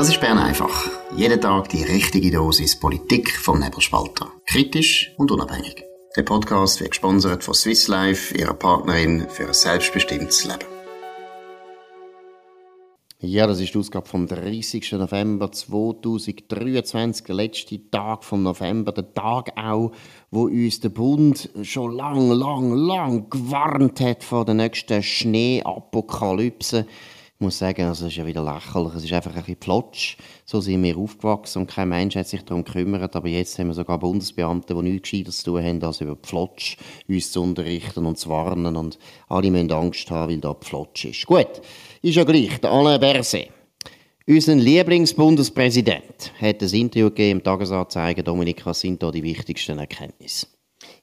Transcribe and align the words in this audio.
Das 0.00 0.08
ist 0.08 0.18
Bern 0.22 0.38
einfach. 0.38 0.88
Jeden 1.14 1.42
Tag 1.42 1.68
die 1.68 1.82
richtige 1.82 2.30
Dosis 2.30 2.80
Politik 2.80 3.36
vom 3.36 3.58
Nebelspalter. 3.60 4.32
Kritisch 4.46 5.12
und 5.18 5.30
unabhängig. 5.30 5.84
Der 6.16 6.22
Podcast 6.22 6.80
wird 6.80 6.92
gesponsert 6.92 7.44
von 7.44 7.52
Swiss 7.52 7.86
Life, 7.86 8.34
ihrer 8.34 8.54
Partnerin 8.54 9.26
für 9.28 9.48
ein 9.48 9.52
selbstbestimmtes 9.52 10.46
Leben. 10.46 10.64
Ja, 13.18 13.46
das 13.46 13.60
ist 13.60 13.74
die 13.74 13.78
Ausgabe 13.78 14.08
vom 14.08 14.26
30. 14.26 14.90
November 14.92 15.52
2023, 15.52 17.26
der 17.26 17.34
letzte 17.34 17.90
Tag 17.90 18.24
vom 18.24 18.42
November, 18.42 18.92
der 18.92 19.12
Tag 19.12 19.52
auch, 19.58 19.92
wo 20.30 20.44
uns 20.44 20.80
der 20.80 20.88
Bund 20.88 21.50
schon 21.60 21.94
lang, 21.94 22.30
lang, 22.30 22.72
lang 22.72 23.28
gewarnt 23.28 24.00
hat 24.00 24.24
vor 24.24 24.46
der 24.46 24.54
nächsten 24.54 25.02
Schneeapokalypse. 25.02 26.86
Muss 27.42 27.56
sagen, 27.56 27.86
also 27.86 28.04
es 28.04 28.12
ist 28.12 28.18
ja 28.18 28.26
wieder 28.26 28.44
lächerlich, 28.44 28.94
es 28.96 29.04
ist 29.04 29.14
einfach 29.14 29.34
ein 29.34 29.40
bisschen 29.40 29.56
flotsch. 29.62 30.18
So 30.44 30.60
sind 30.60 30.82
wir 30.82 30.98
aufgewachsen 30.98 31.62
und 31.62 31.70
kein 31.70 31.88
Mensch 31.88 32.14
hat 32.14 32.28
sich 32.28 32.44
darum 32.44 32.64
gekümmert, 32.64 33.16
aber 33.16 33.28
jetzt 33.28 33.58
haben 33.58 33.68
wir 33.68 33.74
sogar 33.74 33.98
Bundesbeamte, 33.98 34.74
die 34.74 34.82
nichts 34.82 35.08
Gescheiteres 35.08 35.38
zu 35.38 35.52
tun 35.52 35.64
haben, 35.64 35.82
als 35.82 36.02
über 36.02 36.16
die 36.22 36.28
Flotsch 36.28 36.76
uns 37.08 37.32
zu 37.32 37.42
unterrichten 37.42 38.04
und 38.04 38.18
zu 38.18 38.28
warnen 38.28 38.76
und 38.76 38.98
alle 39.28 39.50
müssen 39.50 39.72
Angst 39.72 40.10
haben, 40.10 40.30
weil 40.30 40.38
da 40.38 40.52
die 40.52 40.66
Flotsch 40.66 41.06
ist. 41.06 41.24
Gut, 41.24 41.62
ist 42.02 42.14
ja 42.14 42.24
gleich, 42.24 42.60
der 42.60 42.72
Alain 42.72 43.00
Berset. 43.00 43.48
Unser 44.26 44.56
Lieblingsbundespräsident 44.56 46.32
hat 46.38 46.62
ein 46.62 46.74
Interview 46.74 47.08
gegeben 47.08 47.38
im 47.38 47.42
Tagesanzeiger. 47.42 48.22
Dominik, 48.22 48.66
was 48.66 48.80
sind 48.80 49.02
da 49.02 49.10
die 49.10 49.22
wichtigsten 49.22 49.78
Erkenntnisse? 49.78 50.46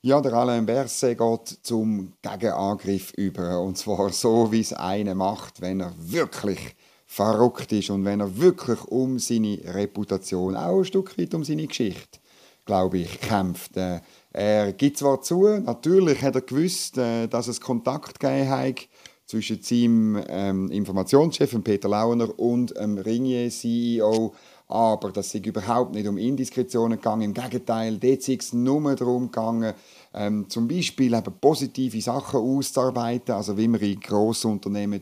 Ja, 0.08 0.22
der 0.22 0.32
Alain 0.32 0.66
Berset 0.66 1.18
geht 1.18 1.60
zum 1.64 2.14
Gegenangriff 2.22 3.12
über. 3.18 3.60
Und 3.60 3.78
zwar 3.78 4.10
so, 4.14 4.54
wie 4.54 4.62
es 4.62 4.72
einer 4.72 5.16
macht, 5.16 5.60
wenn 5.60 5.82
er 5.82 5.94
wirklich 5.98 6.78
verrückt 7.06 7.74
ist 7.74 7.90
und 7.90 8.06
wenn 8.06 8.22
er 8.22 8.38
wirklich 8.38 8.82
um 8.86 9.20
seine 9.20 9.59
Reputation, 9.66 10.56
auch 10.56 10.78
ein 10.78 10.86
Stück 10.86 11.18
weit 11.18 11.34
um 11.34 11.44
seine 11.44 11.68
Geschichte, 11.68 12.20
glaube 12.64 13.00
ich, 13.00 13.20
kämpft. 13.20 13.76
Äh, 13.76 14.00
er 14.31 14.72
gibt 14.72 14.98
zwar 14.98 15.22
zu, 15.22 15.46
natürlich 15.59 16.22
hat 16.22 16.36
er 16.36 16.42
gewusst, 16.42 16.98
äh, 16.98 17.28
dass 17.28 17.50
es 17.50 17.59
Kontakt 17.59 18.22
gegeben 18.22 18.50
hat 18.50 18.88
zwischen 19.26 19.62
seinem 19.62 20.24
ähm, 20.30 20.72
Informationschef 20.72 21.53
Peter 21.66 21.90
Launer 21.90 22.40
und 22.40 22.74
dem 22.78 22.98
Ringier-CEO 22.98 24.34
aber 24.70 25.12
das 25.12 25.34
ist 25.34 25.46
überhaupt 25.46 25.94
nicht 25.94 26.08
um 26.08 26.18
Indiskretionen 26.18 26.98
gegangen. 26.98 27.22
Im 27.22 27.34
Gegenteil, 27.34 27.98
dort 27.98 28.28
ist 28.28 28.30
es 28.30 28.54
nur 28.54 28.96
darum 28.96 29.32
gegangen, 29.32 29.74
ähm, 30.14 30.50
zum 30.50 30.68
Beispiel 30.68 31.14
eben 31.14 31.34
positive 31.40 32.02
Sachen 32.02 32.40
auszuarbeiten, 32.40 33.34
also 33.34 33.58
wie 33.58 33.68
man 33.68 33.80
in 33.80 34.00
grossen 34.00 34.52
Unternehmen 34.52 35.02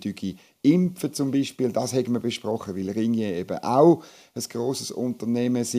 impfen 0.61 1.13
zum 1.13 1.31
Beispiel, 1.31 1.72
das 1.72 1.94
haben 1.94 2.13
wir 2.13 2.19
besprochen, 2.19 2.75
weil 2.75 2.89
Ringier 2.89 3.35
eben 3.35 3.57
auch 3.59 4.03
ein 4.33 4.44
grosses 4.49 4.91
Unternehmen 4.91 5.57
ist 5.57 5.75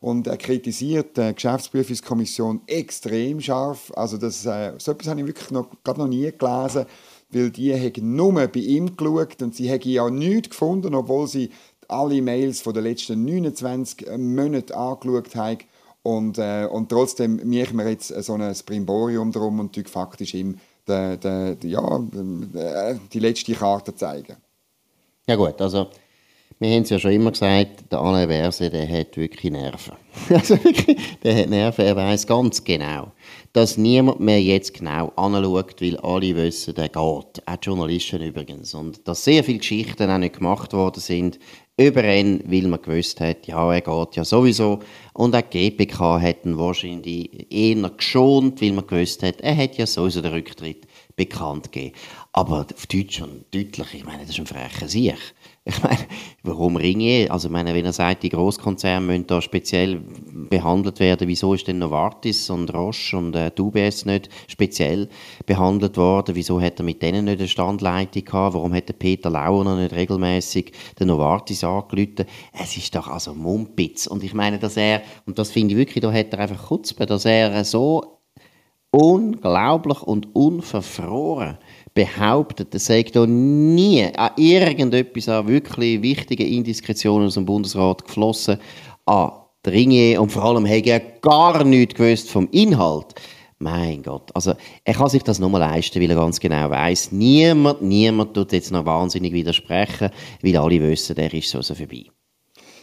und 0.00 0.26
er 0.26 0.38
kritisiert 0.38 1.16
die 1.16 1.34
Geschäftsprüfungskommission 1.34 2.62
extrem 2.66 3.40
scharf, 3.40 3.92
also 3.94 4.16
das, 4.16 4.46
äh, 4.46 4.72
so 4.78 4.92
etwas 4.92 5.08
habe 5.08 5.20
ich 5.20 5.26
wirklich 5.26 5.50
noch, 5.50 5.68
gerade 5.84 6.00
noch 6.00 6.08
nie 6.08 6.32
gelesen, 6.32 6.86
weil 7.32 7.50
die 7.50 7.72
haben 7.74 8.16
nur 8.16 8.32
bei 8.32 8.60
ihm 8.60 8.96
geschaut 8.96 9.40
und 9.42 9.54
sie 9.54 9.70
haben 9.70 9.88
ja 9.88 10.10
nichts 10.10 10.50
gefunden, 10.50 10.94
obwohl 10.94 11.28
sie 11.28 11.50
alle 11.90 12.22
Mails 12.22 12.60
von 12.60 12.74
den 12.74 12.84
letzten 12.84 13.24
29 13.24 14.06
äh, 14.06 14.18
Monaten 14.18 14.72
angeschaut 14.72 15.34
haben. 15.34 15.58
Und, 16.02 16.38
äh, 16.38 16.66
und 16.70 16.88
trotzdem 16.88 17.36
machen 17.36 17.76
wir 17.76 17.90
jetzt 17.90 18.08
so 18.08 18.34
ein 18.34 18.54
Primborium 18.64 19.32
drum 19.32 19.60
und 19.60 19.76
faktisch 19.88 20.34
ihm 20.34 20.58
die, 20.88 21.56
die, 21.62 21.68
ja, 21.68 21.96
äh, 22.54 22.96
die 23.12 23.18
letzte 23.18 23.52
Karte 23.52 23.94
zeigen. 23.94 24.36
Ja 25.26 25.36
gut, 25.36 25.60
also 25.60 25.88
wir 26.58 26.74
haben 26.74 26.82
es 26.82 26.90
ja 26.90 26.98
schon 26.98 27.12
immer 27.12 27.30
gesagt, 27.30 27.90
der 27.90 28.00
Alain 28.00 28.28
Verse, 28.28 28.68
der 28.68 28.86
hat 28.86 29.16
wirklich 29.16 29.50
Nerven. 29.50 29.94
Also 30.28 30.62
wirklich, 30.62 30.98
der 31.22 31.34
hat 31.34 31.48
Nerven, 31.48 31.86
er 31.86 31.96
weiß 31.96 32.26
ganz 32.26 32.62
genau, 32.62 33.12
dass 33.54 33.78
niemand 33.78 34.20
mehr 34.20 34.42
jetzt 34.42 34.74
genau 34.74 35.10
anschaut, 35.16 35.80
weil 35.80 35.96
alle 35.98 36.36
wissen, 36.36 36.74
der 36.74 36.88
geht. 36.88 36.96
Auch 36.96 37.32
die 37.34 37.58
Journalisten 37.62 38.20
übrigens. 38.20 38.74
Und 38.74 39.08
dass 39.08 39.24
sehr 39.24 39.42
viele 39.42 39.58
Geschichten 39.58 40.10
auch 40.10 40.18
nicht 40.18 40.36
gemacht 40.36 40.74
worden 40.74 41.00
sind 41.00 41.38
über 41.80 42.04
ihn, 42.04 42.42
weil 42.46 42.68
man 42.68 42.82
gewusst 42.82 43.20
hat, 43.20 43.46
ja, 43.46 43.72
er 43.72 43.80
geht 43.80 44.16
ja 44.16 44.24
sowieso. 44.24 44.80
Und 45.14 45.34
auch 45.34 45.40
die 45.40 45.70
GPK 45.70 46.20
hat 46.20 46.44
ihn 46.44 46.58
wahrscheinlich 46.58 47.50
eher 47.50 47.88
geschont, 47.90 48.60
weil 48.60 48.72
man 48.72 48.86
gewusst 48.86 49.22
hat, 49.22 49.40
er 49.40 49.56
hat 49.56 49.78
ja 49.78 49.86
sowieso 49.86 50.20
den 50.20 50.32
Rücktritt 50.32 50.86
bekannt 51.16 51.72
gegeben. 51.72 51.96
Aber 52.32 52.66
auf 52.72 52.86
Deutsch 52.86 53.22
und 53.22 53.46
deutlich, 53.52 53.94
ich 53.94 54.04
meine, 54.04 54.20
das 54.20 54.30
ist 54.30 54.38
ein 54.38 54.46
frecher 54.46 54.88
Sieg. 54.88 55.16
Ich 55.70 55.82
meine, 55.84 55.98
warum 56.42 56.74
Ringe? 56.74 57.28
Also, 57.30 57.46
ich 57.46 57.52
meine, 57.52 57.72
wenn 57.74 57.84
er 57.84 57.92
sagt, 57.92 58.24
die 58.24 58.28
Großkonzerne 58.28 59.06
müssen 59.06 59.28
da 59.28 59.40
speziell 59.40 60.00
behandelt 60.48 60.98
werden, 60.98 61.28
wieso 61.28 61.54
ist 61.54 61.68
denn 61.68 61.78
Novartis 61.78 62.50
und 62.50 62.74
Roche 62.74 63.16
und 63.16 63.36
äh, 63.36 63.52
UBS 63.56 64.04
nicht 64.04 64.28
speziell 64.48 65.08
behandelt 65.46 65.96
worden? 65.96 66.34
Wieso 66.34 66.60
hat 66.60 66.80
er 66.80 66.84
mit 66.84 67.02
denen 67.02 67.26
nicht 67.26 67.38
eine 67.38 67.46
Standleitung 67.46 68.24
gehabt? 68.24 68.54
Warum 68.54 68.74
hat 68.74 68.88
der 68.88 68.94
Peter 68.94 69.30
Lauer 69.30 69.76
nicht 69.76 69.94
regelmäßig 69.94 70.72
den 70.98 71.06
Novartis 71.06 71.62
angelüht? 71.62 72.26
Es 72.52 72.76
ist 72.76 72.92
doch 72.96 73.06
also 73.06 73.32
Mumpitz. 73.32 74.08
Und 74.08 74.24
ich 74.24 74.34
meine, 74.34 74.58
dass 74.58 74.76
er, 74.76 75.02
und 75.24 75.38
das 75.38 75.52
finde 75.52 75.74
ich 75.74 75.78
wirklich, 75.78 76.02
da 76.02 76.12
hat 76.12 76.32
er 76.32 76.40
einfach 76.40 76.66
Kutzpe, 76.66 77.06
dass 77.06 77.24
er 77.26 77.64
so 77.64 78.18
unglaublich 78.90 80.02
und 80.02 80.34
unverfroren 80.34 81.58
behauptet, 81.94 82.74
es 82.74 82.86
sei 82.86 83.02
da 83.02 83.26
nie 83.26 84.04
an 84.16 84.30
irgendetwas 84.36 85.28
an 85.28 85.48
wirklich 85.48 86.02
wichtigen 86.02 86.46
Indiskretionen 86.46 87.26
aus 87.26 87.34
dem 87.34 87.46
Bundesrat 87.46 88.04
geflossen, 88.04 88.58
an 89.06 89.32
Dringe 89.62 90.20
und 90.20 90.32
vor 90.32 90.44
allem 90.44 90.66
hat 90.66 90.86
er 90.86 91.00
gar 91.00 91.64
nichts 91.64 91.94
gewusst 91.94 92.30
vom 92.30 92.48
Inhalt. 92.50 93.14
Mein 93.58 94.02
Gott, 94.02 94.34
also 94.34 94.54
er 94.84 94.94
kann 94.94 95.10
sich 95.10 95.22
das 95.22 95.38
nur 95.38 95.50
leisten, 95.58 96.00
weil 96.00 96.10
er 96.10 96.16
ganz 96.16 96.40
genau 96.40 96.70
weiß, 96.70 97.12
niemand, 97.12 97.82
niemand 97.82 98.32
tut 98.32 98.52
jetzt 98.52 98.70
noch 98.70 98.86
wahnsinnig 98.86 99.34
widersprechen, 99.34 100.08
weil 100.42 100.56
alle 100.56 100.80
wissen, 100.80 101.14
der 101.14 101.34
ist 101.34 101.50
so, 101.50 101.60
so 101.60 101.74
vorbei. 101.74 102.06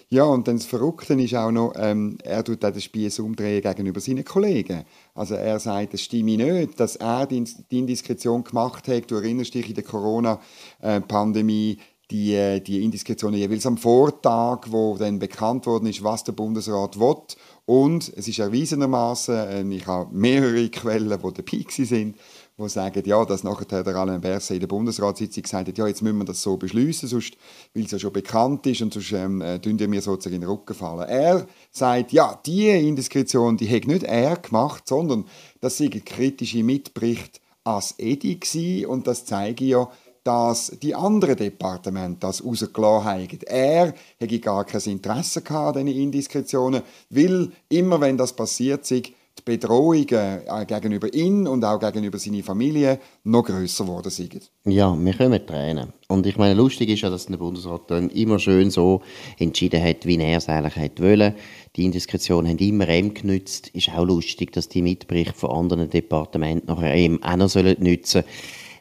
Ja, 0.09 0.23
und 0.23 0.47
dann 0.47 0.55
das 0.55 0.65
Verrückte 0.65 1.15
ist 1.15 1.35
auch 1.35 1.51
noch, 1.51 1.73
ähm, 1.75 2.17
er 2.23 2.41
tut 2.41 2.63
auch 2.63 2.71
den 2.71 2.79
Spieß 2.79 3.19
umdrehen 3.19 3.61
gegenüber 3.61 3.99
seinen 3.99 4.23
Kollegen. 4.23 4.85
Also 5.13 5.35
er 5.35 5.59
sagt, 5.59 5.93
es 5.95 6.01
stimme 6.01 6.37
nicht, 6.37 6.79
dass 6.79 6.95
er 6.95 7.25
die, 7.25 7.43
Indiskretion 7.69 8.45
gemacht 8.45 8.87
hat. 8.87 9.11
Du 9.11 9.15
erinnerst 9.15 9.53
dich 9.53 9.67
in 9.67 9.75
der 9.75 9.83
Corona-Pandemie, 9.83 11.79
die, 12.09 12.35
äh, 12.35 12.61
die 12.61 12.85
Indiskretionen 12.85 13.37
jeweils 13.37 13.65
am 13.65 13.77
Vortag, 13.77 14.67
wo 14.69 14.95
dann 14.97 15.19
bekannt 15.19 15.65
worden 15.65 15.87
ist, 15.87 16.01
was 16.01 16.23
der 16.23 16.31
Bundesrat 16.31 16.97
will. 16.97 17.17
Und 17.65 18.11
es 18.15 18.29
ist 18.29 18.39
erwiesenermaßen, 18.39 19.35
äh, 19.35 19.75
ich 19.75 19.85
habe 19.87 20.15
mehrere 20.15 20.69
Quellen, 20.69 21.09
die 21.09 21.33
dabei 21.33 21.65
sind, 21.67 22.15
die 22.59 22.69
sagen, 22.69 23.03
ja, 23.05 23.23
dass 23.23 23.43
nachher 23.43 23.83
der 23.83 23.95
Alain 23.95 24.19
Berset 24.19 24.55
in 24.55 24.61
der 24.61 24.67
Bundesratssitzung 24.67 25.43
gesagt 25.43 25.67
hat, 25.67 25.77
ja, 25.77 25.85
jetzt 25.85 26.01
müssen 26.01 26.17
wir 26.17 26.25
das 26.25 26.41
so 26.41 26.57
beschließen, 26.57 27.07
sonst, 27.07 27.37
weil 27.75 27.85
es 27.85 27.91
ja 27.91 27.99
schon 27.99 28.11
bekannt 28.11 28.65
ist 28.65 28.81
und 28.81 28.93
sonst 28.93 29.11
ähm, 29.11 29.41
äh, 29.41 29.59
tun 29.59 29.77
mir 29.87 30.01
sozusagen 30.01 30.35
in 30.35 30.41
den 30.41 30.49
Rücken 30.49 30.73
fallen. 30.73 31.07
Er 31.07 31.45
sagt, 31.71 32.11
ja, 32.13 32.39
die 32.45 32.69
Indiskretion, 32.69 33.57
die 33.57 33.69
hat 33.69 33.85
nicht 33.85 34.03
er 34.03 34.37
gemacht, 34.37 34.87
sondern 34.87 35.25
das 35.61 35.77
sind 35.77 36.03
kritische 36.03 36.63
Mitberichte 36.63 37.39
als 37.63 37.93
Edi 37.99 38.39
gewesen, 38.39 38.87
und 38.87 39.05
das 39.05 39.25
zeige 39.25 39.65
ja, 39.65 39.87
dass 40.23 40.75
die 40.81 40.95
anderen 40.95 41.37
Departemente 41.37 42.21
das 42.21 42.43
rausgelassen 42.43 43.05
haben. 43.05 43.39
Er 43.45 43.93
hätte 44.17 44.39
gar 44.39 44.65
kein 44.65 44.81
Interesse 44.81 45.43
an 45.47 45.73
diesen 45.73 46.01
Indiskretionen, 46.01 46.81
weil 47.09 47.51
immer 47.69 48.01
wenn 48.01 48.17
das 48.17 48.33
passiert 48.33 48.89
ist, 48.91 49.11
die 49.39 49.43
Bedrohungen 49.43 50.07
äh, 50.09 50.65
gegenüber 50.65 51.13
ihm 51.13 51.47
und 51.47 51.63
auch 51.63 51.79
gegenüber 51.79 52.17
seiner 52.17 52.43
Familie 52.43 52.99
noch 53.23 53.43
grösser 53.43 53.85
geworden 53.85 54.09
sind. 54.09 54.51
Ja, 54.65 54.95
wir 54.97 55.13
können 55.13 55.45
Tränen. 55.45 55.93
Und 56.07 56.25
ich 56.25 56.37
meine, 56.37 56.53
lustig 56.53 56.89
ist 56.89 57.01
ja, 57.01 57.09
dass 57.09 57.27
der 57.27 57.37
Bundesrat 57.37 57.89
dann 57.89 58.09
immer 58.09 58.39
schön 58.39 58.71
so 58.71 59.01
entschieden 59.37 59.83
hat, 59.83 60.05
wie 60.05 60.17
er 60.17 60.37
es 60.37 60.49
eigentlich 60.49 60.75
hätte 60.75 61.03
wollen. 61.03 61.35
Die 61.75 61.85
Indiskretion 61.85 62.47
haben 62.47 62.57
immer 62.57 62.89
ihm 62.89 63.13
genützt. 63.13 63.69
Ist 63.69 63.89
auch 63.89 64.05
lustig, 64.05 64.51
dass 64.53 64.69
die 64.69 64.81
Mitberichte 64.81 65.33
von 65.33 65.51
anderen 65.51 65.89
Departementen 65.89 66.67
nachher 66.67 66.95
ihm 66.95 67.21
auch 67.23 67.35
noch 67.35 67.53
nützen 67.55 68.23
sollen. 68.23 68.25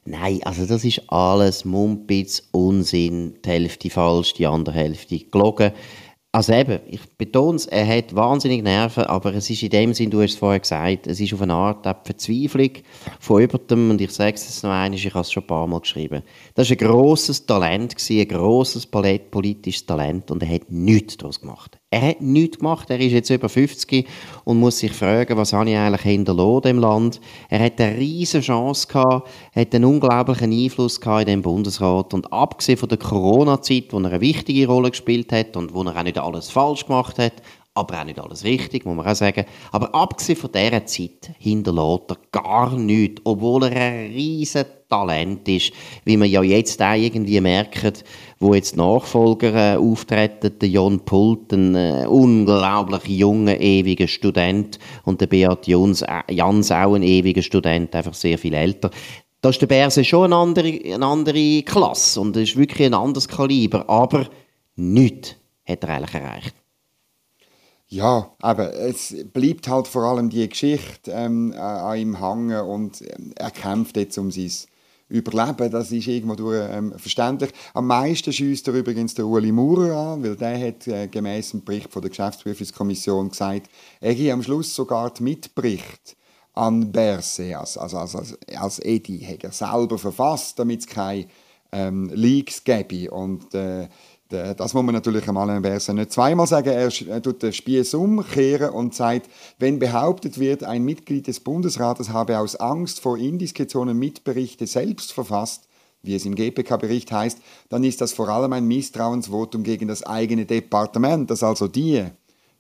Nein, 0.09 0.41
also 0.45 0.67
das 0.67 0.85
ist 0.85 1.03
alles 1.09 1.65
Mumpitz, 1.65 2.45
Unsinn, 2.53 3.35
die 3.45 3.49
Hälfte 3.49 3.91
falsch, 3.91 4.35
die 4.35 4.47
andere 4.47 4.77
Hälfte 4.77 5.19
gelogen. 5.19 5.73
Also 6.37 6.53
eben, 6.53 6.81
ich 6.87 7.01
betone 7.17 7.57
es, 7.57 7.65
er 7.65 7.87
hat 7.87 8.15
wahnsinnig 8.15 8.63
Nerven, 8.63 9.05
aber 9.05 9.33
es 9.33 9.49
ist 9.49 9.63
in 9.63 9.71
dem 9.71 9.95
Sinn, 9.95 10.11
du 10.11 10.21
hast 10.21 10.33
es 10.33 10.39
vorher 10.39 10.61
gesagt, 10.61 11.07
es 11.07 11.19
ist 11.19 11.33
auf 11.33 11.41
eine 11.41 11.55
Art 11.55 11.87
eine 11.87 11.97
Verzweiflung 12.05 12.73
von 13.21 13.41
jemandem, 13.41 13.91
und 13.93 14.03
ich 14.03 14.11
sage 14.11 14.35
es 14.35 14.45
jetzt 14.45 14.63
noch 14.63 14.69
einmal, 14.69 14.93
ich 14.93 15.07
habe 15.07 15.21
es 15.21 15.33
schon 15.33 15.45
ein 15.45 15.47
paar 15.47 15.67
Mal 15.67 15.81
geschrieben. 15.81 16.23
Das 16.55 16.69
war 16.69 16.77
ein 16.77 16.87
grosses 16.87 17.47
Talent, 17.47 17.97
ein 18.11 18.29
grosses 18.29 18.87
politisches 18.87 19.87
Talent, 19.87 20.31
und 20.31 20.43
er 20.43 20.51
hat 20.51 20.71
nichts 20.71 21.17
daraus 21.17 21.41
gemacht. 21.41 21.79
Er 21.91 22.03
hat 22.03 22.21
nichts 22.21 22.59
gemacht. 22.59 22.91
Er 22.91 22.99
ist 22.99 23.13
jetzt 23.13 23.31
über 23.31 23.49
50 23.49 24.09
und 24.45 24.59
muss 24.59 24.79
sich 24.79 24.93
fragen, 24.93 25.37
was 25.37 25.53
habe 25.53 25.71
ich 25.71 25.77
eigentlich 25.77 26.03
hinterlassen 26.03 26.67
im 26.67 26.79
Land. 26.81 27.21
Er 27.49 27.61
hat 27.61 27.81
eine 27.81 27.97
riesige 27.97 28.43
Chance 28.43 28.89
gehabt, 28.89 29.29
hat 29.55 29.73
einen 29.73 29.85
unglaublichen 29.85 30.53
Einfluss 30.53 31.01
gehabt 31.01 31.23
in 31.23 31.27
dem 31.27 31.43
Bundesrat 31.43 32.13
und 32.13 32.33
abgesehen 32.33 32.77
von 32.77 32.89
der 32.89 32.99
Corona-Zeit, 32.99 33.93
wo 33.93 34.01
er 34.01 34.07
eine 34.07 34.21
wichtige 34.21 34.67
Rolle 34.67 34.91
gespielt 34.91 35.31
hat 35.31 35.57
und 35.57 35.75
wo 35.75 35.85
er 35.85 35.97
auch 35.97 36.03
nicht 36.03 36.19
alles 36.19 36.51
falsch 36.51 36.87
gemacht 36.87 37.21
hat, 37.21 37.35
aber 37.77 38.01
auch 38.01 38.05
nicht 38.05 38.19
alles 38.19 38.43
richtig, 38.43 38.85
muss 38.85 38.97
man 38.97 39.07
auch 39.07 39.15
sagen. 39.15 39.45
Aber 39.71 39.95
abgesehen 39.95 40.39
von 40.39 40.51
dieser 40.51 40.87
Zeit 40.87 41.31
hinterlässt 41.39 42.11
er 42.11 42.17
gar 42.33 42.77
nichts, 42.77 43.21
obwohl 43.25 43.65
er 43.65 43.77
ein 43.77 44.13
riesen 44.13 44.65
Talent 44.89 45.47
ist, 45.49 45.73
wie 46.05 46.17
man 46.17 46.31
ja 46.31 46.43
jetzt 46.43 46.81
auch 46.81 46.95
irgendwie 46.95 47.41
merkt, 47.41 48.05
wo 48.39 48.55
jetzt 48.55 48.77
Nachfolger 48.77 49.75
äh, 49.75 49.77
auftreten, 49.77 50.59
der 50.59 50.69
Jon 50.69 51.01
Pult, 51.01 51.53
ein 51.53 51.75
äh, 51.75 52.07
unglaublich 52.07 53.07
junger, 53.07 53.59
ewiger 53.59 54.09
Student 54.09 54.79
und 55.05 55.21
der 55.21 55.27
Beat 55.27 55.67
Jans, 55.67 56.03
äh, 56.03 56.23
Jans 56.31 56.71
auch 56.71 56.95
ein 56.95 57.03
ewiger 57.03 57.43
Student, 57.43 57.95
einfach 57.95 58.15
sehr 58.15 58.39
viel 58.39 58.55
älter. 58.55 58.91
Da 59.41 59.51
ist 59.51 59.61
der 59.61 59.67
Berse 59.67 60.05
schon 60.05 60.25
eine 60.25 60.37
andere, 60.37 60.69
eine 60.69 61.07
andere 61.07 61.63
Klasse 61.63 62.21
und 62.21 62.37
ist 62.37 62.57
wirklich 62.57 62.87
ein 62.87 62.95
anderes 62.95 63.29
Kaliber, 63.29 63.89
aber 63.89 64.27
nichts 64.75 65.37
hat 65.67 65.85
er 65.85 65.91
eigentlich 65.91 66.15
erreicht. 66.15 66.55
Ja, 67.89 68.33
aber 68.41 68.75
es 68.75 69.15
bleibt 69.33 69.69
halt 69.69 69.87
vor 69.87 70.03
allem 70.03 70.29
die 70.29 70.49
Geschichte 70.49 71.13
ähm, 71.13 71.55
an 71.57 71.97
ihm 71.97 72.21
hängen 72.21 72.61
und 72.63 73.01
ähm, 73.03 73.33
er 73.37 73.53
kämpft 73.53 73.97
jetzt 73.97 74.19
um 74.19 74.31
sein 74.31 74.51
Überleben. 75.09 75.71
Das 75.71 75.93
ist 75.93 76.07
irgendwo 76.09 76.53
ähm, 76.53 76.93
verständlich. 76.97 77.53
Am 77.75 77.87
meisten 77.87 78.33
schießt 78.33 78.67
er 78.69 78.75
übrigens 78.75 79.15
der 79.15 79.27
Uli 79.27 79.53
Maurer 79.53 80.15
an, 80.15 80.25
weil 80.25 80.37
der 80.37 80.69
hat 80.69 80.87
äh, 80.89 81.07
gemäß 81.07 81.53
dem 81.53 81.65
Bericht 81.65 81.93
von 81.93 82.03
der 82.03 82.11
Geschäftsprüfungskommission 82.11 83.31
gesagt, 83.31 83.71
er 84.01 84.15
hat 84.15 84.33
am 84.33 84.43
Schluss 84.43 84.75
sogar 84.75 85.13
die 85.15 85.23
Mitbericht 85.23 86.17
an 86.55 86.91
Berse, 86.91 87.57
also, 87.59 87.81
also, 87.81 87.99
als, 87.99 88.39
als 88.57 88.85
Edi, 88.85 89.21
hat 89.21 89.45
er 89.45 89.53
selber 89.53 89.99
verfasst, 89.99 90.59
damit 90.59 90.81
es 90.81 90.87
keine 90.87 91.27
ähm, 91.71 92.11
Leaks 92.13 92.65
gäbe. 92.65 93.11
Und 93.11 93.55
äh, 93.55 93.89
das 94.29 94.75
muss 94.75 94.83
man 94.83 94.95
natürlich 94.95 95.29
einmal 95.29 95.49
Alain 95.49 95.63
Berset 95.63 95.95
nicht 95.95 96.13
zweimal 96.13 96.47
sagen. 96.47 96.69
Er 96.71 97.23
tut 97.23 97.43
den 97.43 97.53
Spieß 97.53 97.95
umkehren 97.95 98.71
und 98.71 98.95
sagt, 98.95 99.31
wenn 99.59 99.79
behauptet 99.79 100.39
wird, 100.39 100.65
ein 100.65 100.85
Mitglied 100.85 101.27
des 101.29 101.41
Bundesrates 101.41 102.11
habe 102.11 102.39
aus 102.39 102.57
Angst 102.57 103.01
vor 103.01 103.19
Indiskretionen 103.19 103.97
Mitberichte 103.97 104.67
selbst 104.67 105.13
verfasst, 105.13 105.69
wie 106.03 106.15
es 106.15 106.25
im 106.25 106.35
GPK-Bericht 106.35 107.13
heißt, 107.13 107.39
dann 107.69 107.85
ist 107.85 108.01
das 108.01 108.13
vor 108.13 108.29
allem 108.29 108.53
ein 108.53 108.67
Misstrauensvotum 108.67 109.63
gegen 109.63 109.89
das 109.89 110.03
eigene 110.05 110.45
Departement, 110.45 111.31
das 111.31 111.43
also 111.43 111.69
die, 111.69 112.05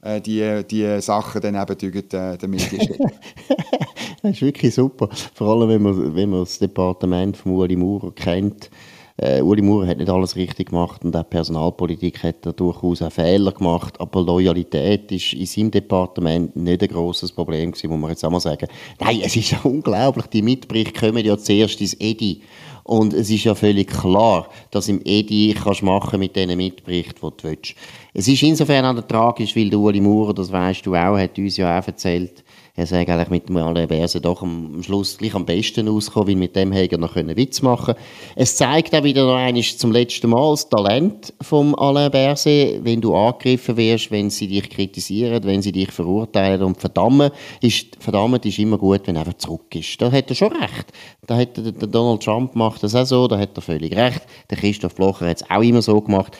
äh, 0.02 0.20
die, 0.20 0.64
die 0.70 1.00
Sachen 1.00 1.40
dann 1.40 1.54
eben 1.54 1.78
äh, 2.12 2.46
Medien 2.46 2.80
steht. 2.80 2.98
das 4.22 4.32
ist 4.32 4.42
wirklich 4.42 4.74
super. 4.74 5.08
Vor 5.34 5.48
allem, 5.48 5.68
wenn 5.68 5.82
man, 5.82 6.14
wenn 6.14 6.30
man 6.30 6.40
das 6.40 6.58
Departement 6.58 7.36
von 7.36 7.52
Uli 7.52 7.76
Maurer 7.76 8.12
kennt 8.12 8.70
äh, 9.18 9.40
Uli 9.40 9.62
Maurer 9.62 9.86
hat 9.86 9.98
nicht 9.98 10.10
alles 10.10 10.36
richtig 10.36 10.70
gemacht 10.70 11.04
und 11.04 11.16
auch 11.16 11.28
Personalpolitik 11.28 12.22
hat 12.22 12.44
er 12.44 12.52
durchaus 12.52 13.00
auch 13.00 13.12
Fehler 13.12 13.52
gemacht, 13.52 13.98
aber 14.00 14.22
Loyalität 14.22 15.10
ist 15.10 15.32
in 15.32 15.46
seinem 15.46 15.70
Departement 15.70 16.54
nicht 16.54 16.82
ein 16.82 16.88
grosses 16.88 17.32
Problem 17.32 17.72
gewesen, 17.72 17.88
muss 17.88 17.98
man 17.98 18.10
jetzt 18.10 18.24
einmal 18.24 18.40
sagen. 18.40 18.68
Nein, 19.00 19.20
es 19.24 19.36
ist 19.36 19.52
ja 19.52 19.60
unglaublich, 19.64 20.26
die 20.26 20.42
Mitberichte 20.42 21.00
kommen 21.00 21.24
ja 21.24 21.38
zuerst 21.38 21.80
ins 21.80 21.94
EDI 21.94 22.42
und 22.86 23.14
es 23.14 23.30
ist 23.30 23.44
ja 23.44 23.54
völlig 23.54 23.88
klar, 23.88 24.48
dass 24.70 24.88
im 24.88 25.00
EDI 25.04 25.56
kannst 25.60 25.82
machen 25.82 26.20
mit 26.20 26.36
diesen 26.36 26.56
Mitberichten, 26.56 27.18
die 27.20 27.42
du 27.42 27.48
willst. 27.48 27.74
Es 28.14 28.28
ist 28.28 28.42
insofern 28.42 28.84
auch 28.84 29.02
tragisch, 29.02 29.56
weil 29.56 29.70
der 29.70 29.78
Uli 29.78 30.00
Maurer, 30.00 30.34
das 30.34 30.52
weißt 30.52 30.86
du 30.86 30.94
auch, 30.94 31.18
hat 31.18 31.36
uns 31.38 31.56
ja 31.56 31.78
auch 31.78 31.86
erzählt, 31.86 32.44
er 32.76 32.86
sagt 32.86 33.08
eigentlich 33.08 33.30
mit 33.30 33.48
dem 33.48 33.56
Alain 33.56 33.88
Berset 33.88 34.24
doch 34.24 34.42
am 34.42 34.82
Schluss 34.82 35.16
gleich 35.16 35.34
am 35.34 35.46
besten 35.46 35.88
ausgekommen, 35.88 36.28
weil 36.28 36.36
mit 36.36 36.54
dem 36.54 36.72
hätte 36.72 36.96
er 36.96 36.98
noch 36.98 37.16
einen 37.16 37.34
Witz 37.34 37.62
machen 37.62 37.94
Es 38.34 38.56
zeigt 38.56 38.94
auch 38.94 39.02
wieder 39.02 39.24
noch 39.24 39.36
einmal 39.36 39.62
zum 39.62 39.92
letzten 39.92 40.28
Mal 40.28 40.50
das 40.50 40.68
Talent 40.68 41.32
vom 41.40 41.74
Alain 41.74 42.10
Berset, 42.10 42.84
wenn 42.84 43.00
du 43.00 43.16
angegriffen 43.16 43.78
wirst, 43.78 44.10
wenn 44.10 44.28
sie 44.28 44.46
dich 44.46 44.68
kritisieren, 44.68 45.42
wenn 45.44 45.62
sie 45.62 45.72
dich 45.72 45.90
verurteilen 45.90 46.62
und 46.62 46.78
verdammen, 46.78 47.30
ist, 47.62 47.96
verdammt 47.98 48.44
ist 48.44 48.58
immer 48.58 48.76
gut, 48.76 49.06
wenn 49.06 49.16
er 49.16 49.20
einfach 49.20 49.38
zurück 49.38 49.74
ist. 49.74 50.00
Da 50.02 50.12
hat 50.12 50.28
er 50.28 50.36
schon 50.36 50.52
recht. 50.52 50.92
Da 51.26 51.36
hat 51.36 51.56
der 51.56 51.72
Donald 51.72 52.22
Trump 52.22 52.54
macht 52.54 52.82
das 52.82 52.94
auch 52.94 53.06
so, 53.06 53.26
da 53.26 53.38
hat 53.38 53.56
er 53.56 53.62
völlig 53.62 53.96
recht. 53.96 54.20
Der 54.50 54.58
Christoph 54.58 54.94
Blocher 54.94 55.28
hat 55.30 55.38
es 55.38 55.50
auch 55.50 55.62
immer 55.62 55.80
so 55.80 55.98
gemacht 56.02 56.36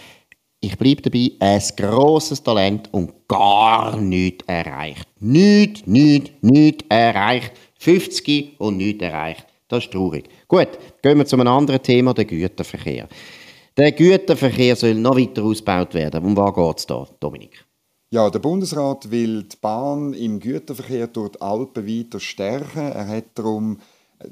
ich 0.66 0.76
bleibe 0.76 1.02
dabei, 1.02 1.30
ein 1.38 1.62
grosses 1.76 2.42
Talent 2.42 2.88
und 2.92 3.12
gar 3.28 3.96
nichts 3.96 4.44
erreicht. 4.48 5.06
Nichts, 5.20 5.86
nichts, 5.86 6.30
nichts 6.40 6.84
erreicht. 6.88 7.52
50 7.78 8.58
und 8.58 8.76
nichts 8.76 9.02
erreicht. 9.02 9.46
Das 9.68 9.84
ist 9.84 9.92
traurig. 9.92 10.28
Gut, 10.48 10.68
gehen 11.02 11.18
wir 11.18 11.26
zu 11.26 11.36
einem 11.36 11.48
anderen 11.48 11.82
Thema, 11.82 12.14
der 12.14 12.24
Güterverkehr. 12.24 13.08
Der 13.76 13.92
Güterverkehr 13.92 14.74
soll 14.74 14.94
noch 14.94 15.16
weiter 15.16 15.44
ausgebaut 15.44 15.94
werden. 15.94 16.24
Um 16.24 16.36
was 16.36 16.54
geht 16.54 16.78
es 16.78 16.86
da, 16.86 17.06
Dominik? 17.20 17.64
Ja, 18.10 18.28
der 18.30 18.38
Bundesrat 18.38 19.10
will 19.10 19.44
die 19.44 19.56
Bahn 19.60 20.14
im 20.14 20.40
Güterverkehr 20.40 21.06
durch 21.08 21.32
die 21.32 21.40
Alpen 21.40 21.86
weiter 21.86 22.18
stärken. 22.18 22.90
Er 22.92 23.06
hat 23.06 23.26
darum 23.34 23.78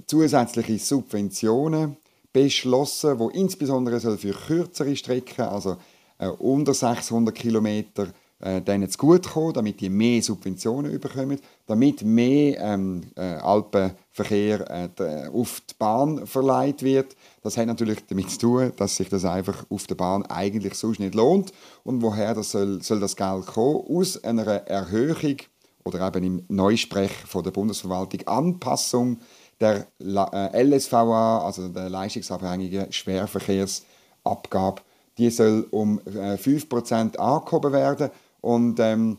zusätzliche 0.06 0.78
Subventionen 0.78 1.96
beschlossen, 2.32 3.18
wo 3.18 3.28
insbesondere 3.28 4.00
für 4.00 4.32
kürzere 4.32 4.96
Strecken, 4.96 5.42
also 5.42 5.76
äh, 6.18 6.28
unter 6.28 6.74
600 6.74 7.34
Kilometer 7.34 8.08
äh, 8.40 8.60
denen 8.60 8.90
zu 8.90 8.98
gut 8.98 9.30
kommen, 9.30 9.54
damit 9.54 9.80
die 9.80 9.88
mehr 9.88 10.22
Subventionen 10.22 11.00
bekommen, 11.00 11.40
damit 11.66 12.02
mehr 12.02 12.60
ähm, 12.60 13.02
äh, 13.16 13.36
Alpenverkehr 13.36 14.90
äh, 14.98 15.28
auf 15.28 15.62
die 15.62 15.74
Bahn 15.78 16.26
verleiht 16.26 16.82
wird. 16.82 17.16
Das 17.42 17.56
hat 17.56 17.66
natürlich 17.66 18.04
damit 18.06 18.30
zu 18.30 18.38
tun, 18.38 18.72
dass 18.76 18.96
sich 18.96 19.08
das 19.08 19.24
einfach 19.24 19.64
auf 19.70 19.86
der 19.86 19.94
Bahn 19.94 20.26
eigentlich 20.26 20.74
sonst 20.74 20.98
nicht 20.98 21.14
lohnt. 21.14 21.52
Und 21.84 22.02
woher 22.02 22.34
das 22.34 22.50
soll, 22.50 22.82
soll 22.82 23.00
das 23.00 23.16
Geld 23.16 23.46
kommen? 23.46 23.84
Aus 23.88 24.22
einer 24.22 24.46
Erhöhung 24.46 25.36
oder 25.84 26.06
eben 26.06 26.24
im 26.24 26.44
Neusprech 26.48 27.12
von 27.12 27.44
der 27.44 27.50
Bundesverwaltung 27.50 28.26
Anpassung 28.26 29.18
der 29.60 29.86
LSVA, 30.00 31.46
also 31.46 31.68
der 31.68 31.88
leistungsabhängigen 31.88 32.92
Schwerverkehrsabgabe 32.92 34.82
die 35.18 35.30
soll 35.30 35.66
um 35.70 36.00
äh, 36.06 36.34
5% 36.34 37.16
angehoben 37.16 37.72
werden. 37.72 38.10
Und 38.40 38.80
ähm, 38.80 39.18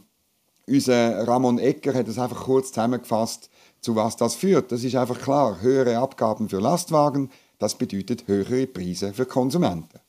unser 0.67 1.27
Ramon 1.27 1.59
Ecker 1.59 1.93
hat 1.93 2.07
es 2.07 2.17
einfach 2.17 2.43
kurz 2.43 2.69
zusammengefasst, 2.69 3.49
zu 3.81 3.95
was 3.95 4.17
das 4.17 4.35
führt. 4.35 4.71
Das 4.71 4.83
ist 4.83 4.95
einfach 4.95 5.19
klar. 5.19 5.61
Höhere 5.61 5.97
Abgaben 5.97 6.49
für 6.49 6.59
Lastwagen, 6.59 7.29
das 7.59 7.75
bedeutet 7.75 8.27
höhere 8.27 8.67
Preise 8.67 9.13
für 9.13 9.25
Konsumenten. 9.25 9.99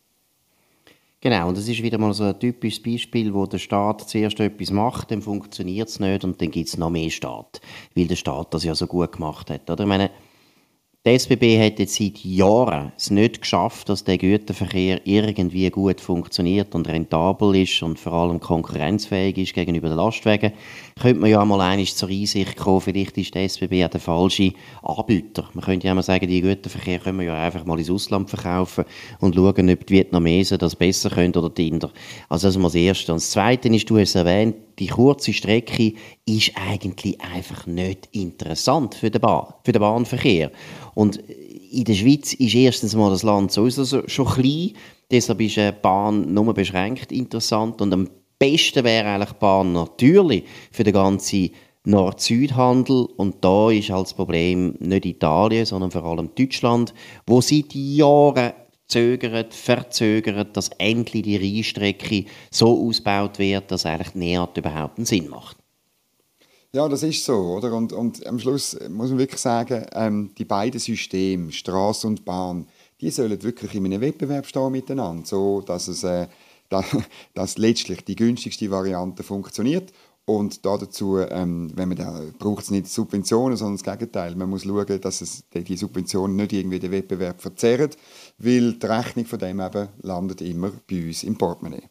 Genau, 1.21 1.49
und 1.49 1.57
das 1.57 1.67
ist 1.67 1.83
wieder 1.83 1.99
mal 1.99 2.13
so 2.15 2.25
ein 2.25 2.39
typisches 2.39 2.83
Beispiel, 2.83 3.33
wo 3.33 3.47
der 3.47 3.59
Staat 3.59 4.09
zuerst 4.09 4.39
etwas 4.39 4.71
macht, 4.71 5.11
dann 5.11 5.23
funktioniert 5.23 5.89
es 5.89 5.99
nicht 5.99 6.25
und 6.25 6.41
dann 6.41 6.51
gibt 6.51 6.69
es 6.69 6.77
noch 6.77 6.91
mehr 6.91 7.11
Staat, 7.11 7.61
weil 7.95 8.07
der 8.07 8.17
Staat 8.17 8.53
das 8.55 8.65
ja 8.65 8.75
so 8.75 8.87
gut 8.87 9.13
gemacht 9.13 9.51
hat. 9.51 9.69
Oder? 9.69 9.85
Ich 9.85 9.89
meine, 9.89 10.11
die 11.07 11.13
SBB 11.13 11.65
hat 11.65 11.79
jetzt 11.79 11.95
seit 11.95 12.25
Jahren 12.25 12.91
es 12.97 13.13
nicht 13.13 13.41
geschafft, 13.41 13.89
dass 13.89 14.03
der 14.03 14.19
Güterverkehr 14.19 15.07
irgendwie 15.07 15.71
gut 15.71 16.01
funktioniert 16.01 16.75
und 16.75 16.89
rentabel 16.89 17.55
ist 17.55 17.81
und 17.85 18.01
vor 18.01 18.13
allem 18.13 18.41
konkurrenzfähig 18.41 19.39
ist 19.39 19.55
gegenüber 19.55 19.87
den 19.87 19.99
Lastwagen. 19.99 20.53
Könnte 21.01 21.21
man 21.21 21.31
ja 21.31 21.45
mal 21.45 21.61
einmal 21.61 21.87
zur 21.87 22.09
Einsicht 22.09 22.57
kommen, 22.57 22.81
vielleicht 22.81 23.17
ist 23.19 23.33
der 23.37 23.45
SBB 23.45 23.75
ja 23.75 23.89
der 23.89 24.01
falsche 24.01 24.53
Anbieter. 24.83 25.49
Man 25.55 25.65
könnte 25.65 25.87
ja 25.87 25.95
mal 25.95 26.03
sagen, 26.03 26.27
die 26.27 26.41
Güterverkehr 26.41 26.99
können 26.99 27.21
wir 27.21 27.27
ja 27.27 27.41
einfach 27.41 27.65
mal 27.65 27.79
ins 27.79 27.91
Ausland 27.91 28.29
verkaufen 28.29 28.85
und 29.21 29.37
schauen, 29.37 29.71
ob 29.71 29.87
die 29.87 29.95
Vietnamesen 29.95 30.59
das 30.59 30.75
besser 30.75 31.11
können 31.11 31.37
oder 31.37 31.51
die 31.51 31.69
Inder. 31.69 31.93
Also 32.29 32.49
das 32.49 32.57
ist 32.57 32.61
mal 32.61 32.67
das 32.67 32.75
Erste. 32.75 33.13
Und 33.13 33.19
das 33.19 33.31
Zweite 33.31 33.69
ist, 33.69 33.89
du 33.89 33.97
hast 33.97 34.09
es 34.09 34.15
erwähnt, 34.17 34.57
die 34.79 34.89
kurze 34.89 35.33
Strecke 35.33 35.95
ist 36.27 36.53
eigentlich 36.55 37.19
einfach 37.21 37.67
nicht 37.67 38.09
interessant 38.13 38.95
für 38.95 39.11
den, 39.11 39.21
Bahn, 39.21 39.55
für 39.65 39.73
den 39.73 39.81
Bahnverkehr. 39.81 40.51
Und 40.97 41.19
in 41.19 41.85
der 41.85 41.93
Schweiz 41.93 42.33
ist 42.33 42.55
erstens 42.55 42.95
mal 42.95 43.11
das 43.11 43.23
Land 43.23 43.53
sowieso 43.53 44.09
schon 44.09 44.27
klein, 44.27 44.73
deshalb 45.11 45.43
ist 45.43 45.59
eine 45.59 45.75
Bahn 45.75 46.33
nur 46.33 46.55
beschränkt 46.55 47.13
interessant. 47.13 47.83
Und 47.83 47.93
am 47.93 48.09
besten 48.39 48.83
wäre 48.83 49.07
eigentlich 49.07 49.29
die 49.29 49.39
Bahn 49.39 49.75
natürlich 49.75 50.45
für 50.73 50.85
den 50.85 50.95
ganzen 50.95 51.51
Nord-Süd-Handel. 51.85 53.09
Und 53.19 53.45
da 53.45 53.71
ist 53.71 53.91
halt 53.91 54.07
das 54.07 54.15
Problem 54.15 54.75
nicht 54.79 55.05
Italien, 55.05 55.67
sondern 55.67 55.91
vor 55.91 56.05
allem 56.05 56.31
Deutschland, 56.35 56.95
wo 57.27 57.43
seit 57.43 57.75
Jahren 57.75 58.55
zögert, 58.89 59.53
verzögert, 59.53 60.57
dass 60.57 60.71
endlich 60.79 61.25
die 61.25 61.37
Rheinstrecke 61.37 62.25
so 62.51 62.89
ausgebaut 62.89 63.39
wird, 63.39 63.71
dass 63.71 63.85
eigentlich 63.85 64.13
die 64.13 64.19
Nähart 64.21 64.57
überhaupt 64.57 64.97
einen 64.97 65.05
Sinn 65.05 65.29
macht. 65.29 65.56
Ja, 66.77 66.91
das 66.91 67.03
ist 67.03 67.25
so, 67.25 67.57
oder? 67.57 67.73
Und, 67.73 67.95
und 67.95 68.27
am 68.27 68.39
Schluss 68.39 68.77
muss 68.91 69.09
man 69.09 69.19
wirklich 69.19 69.41
sagen, 69.41 69.87
ähm, 69.95 70.33
die 70.37 70.45
beiden 70.45 70.79
Systeme, 70.79 71.51
Straße 71.51 72.07
und 72.07 72.27
Bahn, 72.27 72.69
die 73.01 73.11
sollen 73.11 73.43
wirklich 73.43 73.75
in 73.75 73.87
einem 73.87 74.03
Wettbewerb 74.03 74.45
stehen 74.45 74.73
miteinander, 74.73 75.25
so 75.25 75.63
dass 75.63 75.89
es 75.89 76.05
äh, 76.05 76.29
dass 77.33 77.57
letztlich 77.57 78.05
die 78.05 78.15
günstigste 78.15 78.71
Variante 78.71 79.23
funktioniert. 79.23 79.91
Und 80.27 80.67
dazu, 80.67 81.17
ähm, 81.17 81.73
wenn 81.75 81.89
man 81.89 81.97
da, 81.97 82.21
braucht 82.39 82.65
es 82.65 82.71
nicht 82.71 82.89
Subventionen, 82.89 83.57
sondern 83.57 83.83
das 83.83 83.99
Gegenteil. 83.99 84.37
Man 84.37 84.51
muss 84.51 84.65
schauen, 84.65 85.01
dass 85.01 85.23
es 85.23 85.45
die 85.55 85.77
Subventionen 85.79 86.37
nicht 86.37 86.53
irgendwie 86.53 86.79
den 86.79 86.91
Wettbewerb 86.91 87.41
verzerren, 87.41 87.89
weil 88.37 88.75
die 88.75 88.85
Rechnung 88.87 89.25
von 89.25 89.39
dem 89.39 89.61
eben 89.61 89.89
landet 90.03 90.43
immer 90.43 90.73
bei 90.87 91.07
uns 91.07 91.25
im 91.25 91.39
Portemonnaie. 91.39 91.89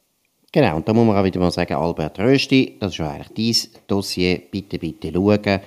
Genau, 0.56 0.78
und 0.78 0.88
da 0.88 0.94
muss 0.94 1.06
man 1.06 1.18
auch 1.18 1.24
wieder 1.26 1.42
mal 1.42 1.52
sagen, 1.52 1.74
Albert 1.74 2.18
Rösti, 2.18 2.78
das 2.80 2.94
ist 2.94 3.00
ja 3.00 3.12
eigentlich 3.12 3.70
dein 3.74 3.82
Dossier, 3.88 4.42
bitte, 4.50 4.80
bitte 4.80 5.12
schauen. 5.14 5.60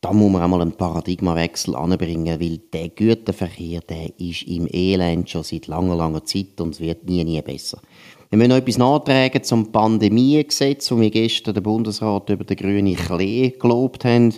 Da 0.00 0.12
muss 0.12 0.32
man 0.32 0.42
auch 0.42 0.48
mal 0.48 0.62
einen 0.62 0.72
Paradigmawechsel 0.72 1.76
anbringen, 1.76 2.40
weil 2.40 2.58
der 2.72 2.88
Güterverkehr, 2.88 3.82
der 3.88 4.18
ist 4.18 4.42
im 4.48 4.66
Elend 4.68 5.30
schon 5.30 5.44
seit 5.44 5.68
langer, 5.68 5.94
langer 5.94 6.24
Zeit 6.24 6.60
und 6.60 6.74
es 6.74 6.80
wird 6.80 7.08
nie, 7.08 7.22
nie 7.22 7.40
besser. 7.40 7.80
Wir 8.30 8.38
müssen 8.38 8.48
noch 8.48 8.56
etwas 8.56 8.78
nachtragen 8.78 9.44
zum 9.44 9.70
Pandemiegesetz, 9.70 10.90
wo 10.90 11.00
wir 11.00 11.12
gestern 11.12 11.54
den 11.54 11.62
Bundesrat 11.62 12.28
über 12.28 12.42
den 12.42 12.56
grünen 12.56 12.96
Klee 12.96 13.50
gelobt 13.50 14.04
haben. 14.04 14.34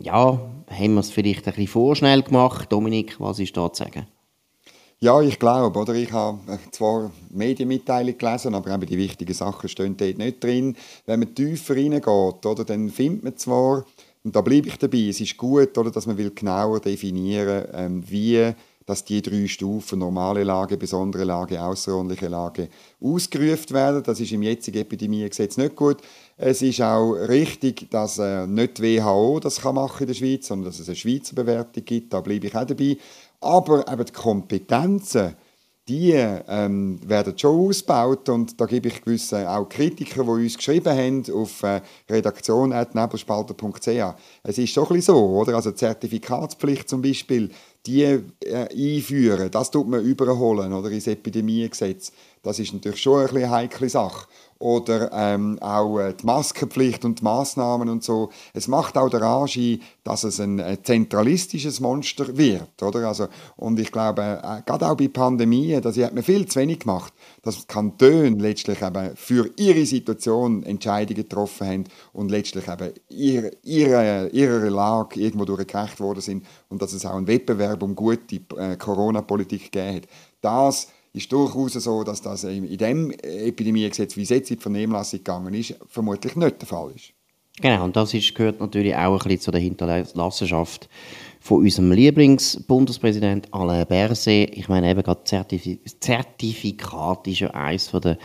Ja, 0.00 0.40
haben 0.70 0.94
wir 0.94 1.00
es 1.00 1.10
vielleicht 1.10 1.48
ein 1.48 1.54
bisschen 1.54 1.66
vorschnell 1.66 2.22
gemacht. 2.22 2.70
Dominik, 2.70 3.18
was 3.18 3.40
ist 3.40 3.56
da 3.56 3.72
zu 3.72 3.82
sagen? 3.82 4.06
Ja, 5.00 5.20
ich 5.20 5.38
glaube, 5.38 5.78
oder? 5.78 5.94
Ich 5.94 6.10
habe 6.10 6.40
zwar 6.72 7.12
Medienmitteilungen 7.30 8.18
gelesen, 8.18 8.54
aber 8.56 8.74
eben 8.74 8.84
die 8.84 8.98
wichtigen 8.98 9.32
Sachen 9.32 9.68
stehen 9.68 9.96
dort 9.96 10.18
nicht 10.18 10.42
drin. 10.42 10.76
Wenn 11.06 11.20
man 11.20 11.34
tiefer 11.36 11.76
reingeht, 11.76 12.04
oder, 12.44 12.64
dann 12.64 12.90
findet 12.90 13.22
man 13.22 13.36
zwar, 13.36 13.84
und 14.24 14.34
da 14.34 14.40
bleibe 14.40 14.66
ich 14.66 14.76
dabei, 14.76 15.06
es 15.08 15.20
ist 15.20 15.36
gut, 15.36 15.78
oder, 15.78 15.92
dass 15.92 16.06
man 16.06 16.18
will 16.18 16.32
genauer 16.34 16.80
definieren 16.80 17.68
ähm, 17.74 18.02
wie 18.10 18.52
dass 18.88 19.04
die 19.04 19.20
drei 19.20 19.46
Stufen, 19.46 19.98
normale 19.98 20.44
Lage, 20.44 20.78
besondere 20.78 21.24
Lage, 21.24 21.62
außerordentliche 21.62 22.28
Lage, 22.28 22.70
ausgerufen 23.02 23.74
werden. 23.74 24.02
Das 24.02 24.18
ist 24.18 24.32
im 24.32 24.42
jetzigen 24.42 24.78
Epidemiegesetz 24.78 25.58
nicht 25.58 25.76
gut. 25.76 25.98
Es 26.38 26.62
ist 26.62 26.80
auch 26.80 27.12
richtig, 27.12 27.90
dass 27.90 28.18
äh, 28.18 28.46
nicht 28.46 28.78
die 28.78 28.96
WHO 28.96 29.40
das 29.40 29.60
kann 29.60 29.74
machen 29.74 30.00
in 30.00 30.06
der 30.06 30.14
Schweiz, 30.14 30.46
sondern 30.46 30.70
dass 30.70 30.80
es 30.80 30.88
eine 30.88 30.96
Schweizer 30.96 31.34
Bewertung 31.34 31.84
gibt. 31.84 32.14
Da 32.14 32.22
bleibe 32.22 32.46
ich 32.46 32.56
auch 32.56 32.64
dabei. 32.64 32.96
Aber 33.40 33.90
eben 33.90 34.04
die 34.04 34.12
Kompetenzen, 34.12 35.36
die 35.88 36.12
ähm, 36.12 37.00
werden 37.08 37.38
schon 37.38 37.68
ausgebaut 37.68 38.28
und 38.28 38.60
da 38.60 38.66
gebe 38.66 38.88
ich 38.88 39.00
gewisse 39.00 39.48
auch 39.48 39.66
Kritiker, 39.68 40.22
die 40.22 40.30
uns 40.30 40.58
geschrieben 40.58 40.94
haben 40.94 41.24
auf 41.32 41.62
äh, 41.62 41.80
redaktion.nebelspalter.ch. 42.10 43.88
Es 44.42 44.58
ist 44.58 44.72
schon 44.72 44.90
ein 44.90 45.00
so, 45.00 45.16
oder? 45.16 45.56
Also 45.56 45.72
Zertifikatspflicht 45.72 46.90
zum 46.90 47.00
Beispiel, 47.00 47.50
die 47.86 48.02
äh, 48.02 48.20
einführen, 48.70 49.50
das 49.50 49.70
tut 49.70 49.88
man 49.88 50.04
überholen, 50.04 50.74
oder? 50.74 50.90
Ins 50.90 51.06
Epidemiegesetz. 51.06 52.12
Das 52.42 52.58
ist 52.58 52.74
natürlich 52.74 53.00
schon 53.00 53.26
eine 53.26 53.48
heikle 53.48 53.88
Sache 53.88 54.26
oder 54.58 55.10
ähm, 55.12 55.58
auch 55.60 55.98
äh, 56.00 56.14
die 56.14 56.26
Maskenpflicht 56.26 57.04
und 57.04 57.20
die 57.20 57.24
Massnahmen 57.24 57.88
und 57.88 58.02
so. 58.02 58.30
Es 58.52 58.66
macht 58.66 58.96
auch 58.96 59.08
der 59.08 59.22
Anschein, 59.22 59.80
dass 60.02 60.24
es 60.24 60.40
ein 60.40 60.58
äh, 60.58 60.82
zentralistisches 60.82 61.78
Monster 61.80 62.36
wird, 62.36 62.82
oder? 62.82 63.06
Also, 63.06 63.28
und 63.56 63.78
ich 63.78 63.92
glaube, 63.92 64.40
äh, 64.42 64.62
gerade 64.66 64.88
auch 64.88 64.96
bei 64.96 65.08
Pandemien, 65.08 65.80
das 65.80 65.96
hat 65.98 66.12
man 66.12 66.24
viel 66.24 66.46
zu 66.46 66.58
wenig 66.58 66.80
gemacht, 66.80 67.12
dass 67.42 67.68
Kantone 67.68 68.30
letztlich 68.30 68.82
eben 68.82 69.16
für 69.16 69.48
ihre 69.56 69.86
Situation 69.86 70.64
Entscheidungen 70.64 71.22
getroffen 71.22 71.66
haben 71.66 71.84
und 72.12 72.30
letztlich 72.30 72.66
eben 72.66 72.92
ihre, 73.08 73.52
ihre, 73.62 74.28
ihrer 74.30 74.70
Lage 74.70 75.20
irgendwo 75.20 75.44
durchgerecht 75.44 76.00
worden 76.00 76.20
sind 76.20 76.46
und 76.68 76.82
dass 76.82 76.92
es 76.92 77.06
auch 77.06 77.14
einen 77.14 77.28
Wettbewerb 77.28 77.82
um 77.82 77.94
gute 77.94 78.40
äh, 78.56 78.76
Corona-Politik 78.76 79.70
gegeben 79.70 79.96
hat. 79.96 80.08
Das 80.40 80.88
ist 81.18 81.32
durchaus 81.32 81.74
so, 81.74 82.04
dass 82.04 82.22
das 82.22 82.44
in 82.44 82.76
dem 82.78 83.10
Epidemiegesetz, 83.10 84.16
wie 84.16 84.22
es 84.22 84.30
jetzt 84.30 84.50
in 84.50 84.56
die 84.56 84.62
Vernehmlassung 84.62 85.18
gegangen 85.18 85.52
ist, 85.54 85.74
vermutlich 85.88 86.36
nicht 86.36 86.60
der 86.60 86.68
Fall 86.68 86.92
ist. 86.94 87.12
Genau, 87.60 87.84
und 87.84 87.96
das 87.96 88.14
ist, 88.14 88.34
gehört 88.34 88.60
natürlich 88.60 88.94
auch 88.94 89.12
ein 89.12 89.18
bisschen 89.18 89.40
zu 89.40 89.50
der 89.50 89.60
Hinterlassenschaft 89.60 90.88
von 91.40 91.58
unserem 91.58 91.90
Lieblingsbundespräsident 91.90 93.52
Alain 93.52 93.86
Berset. 93.86 94.56
Ich 94.56 94.68
meine, 94.68 94.90
eben 94.90 95.02
gerade 95.02 95.24
Zertif 95.24 95.78
Zertifikat 95.98 97.26
ist 97.26 97.40
ja 97.40 97.50
eines 97.50 97.90
der 97.90 98.16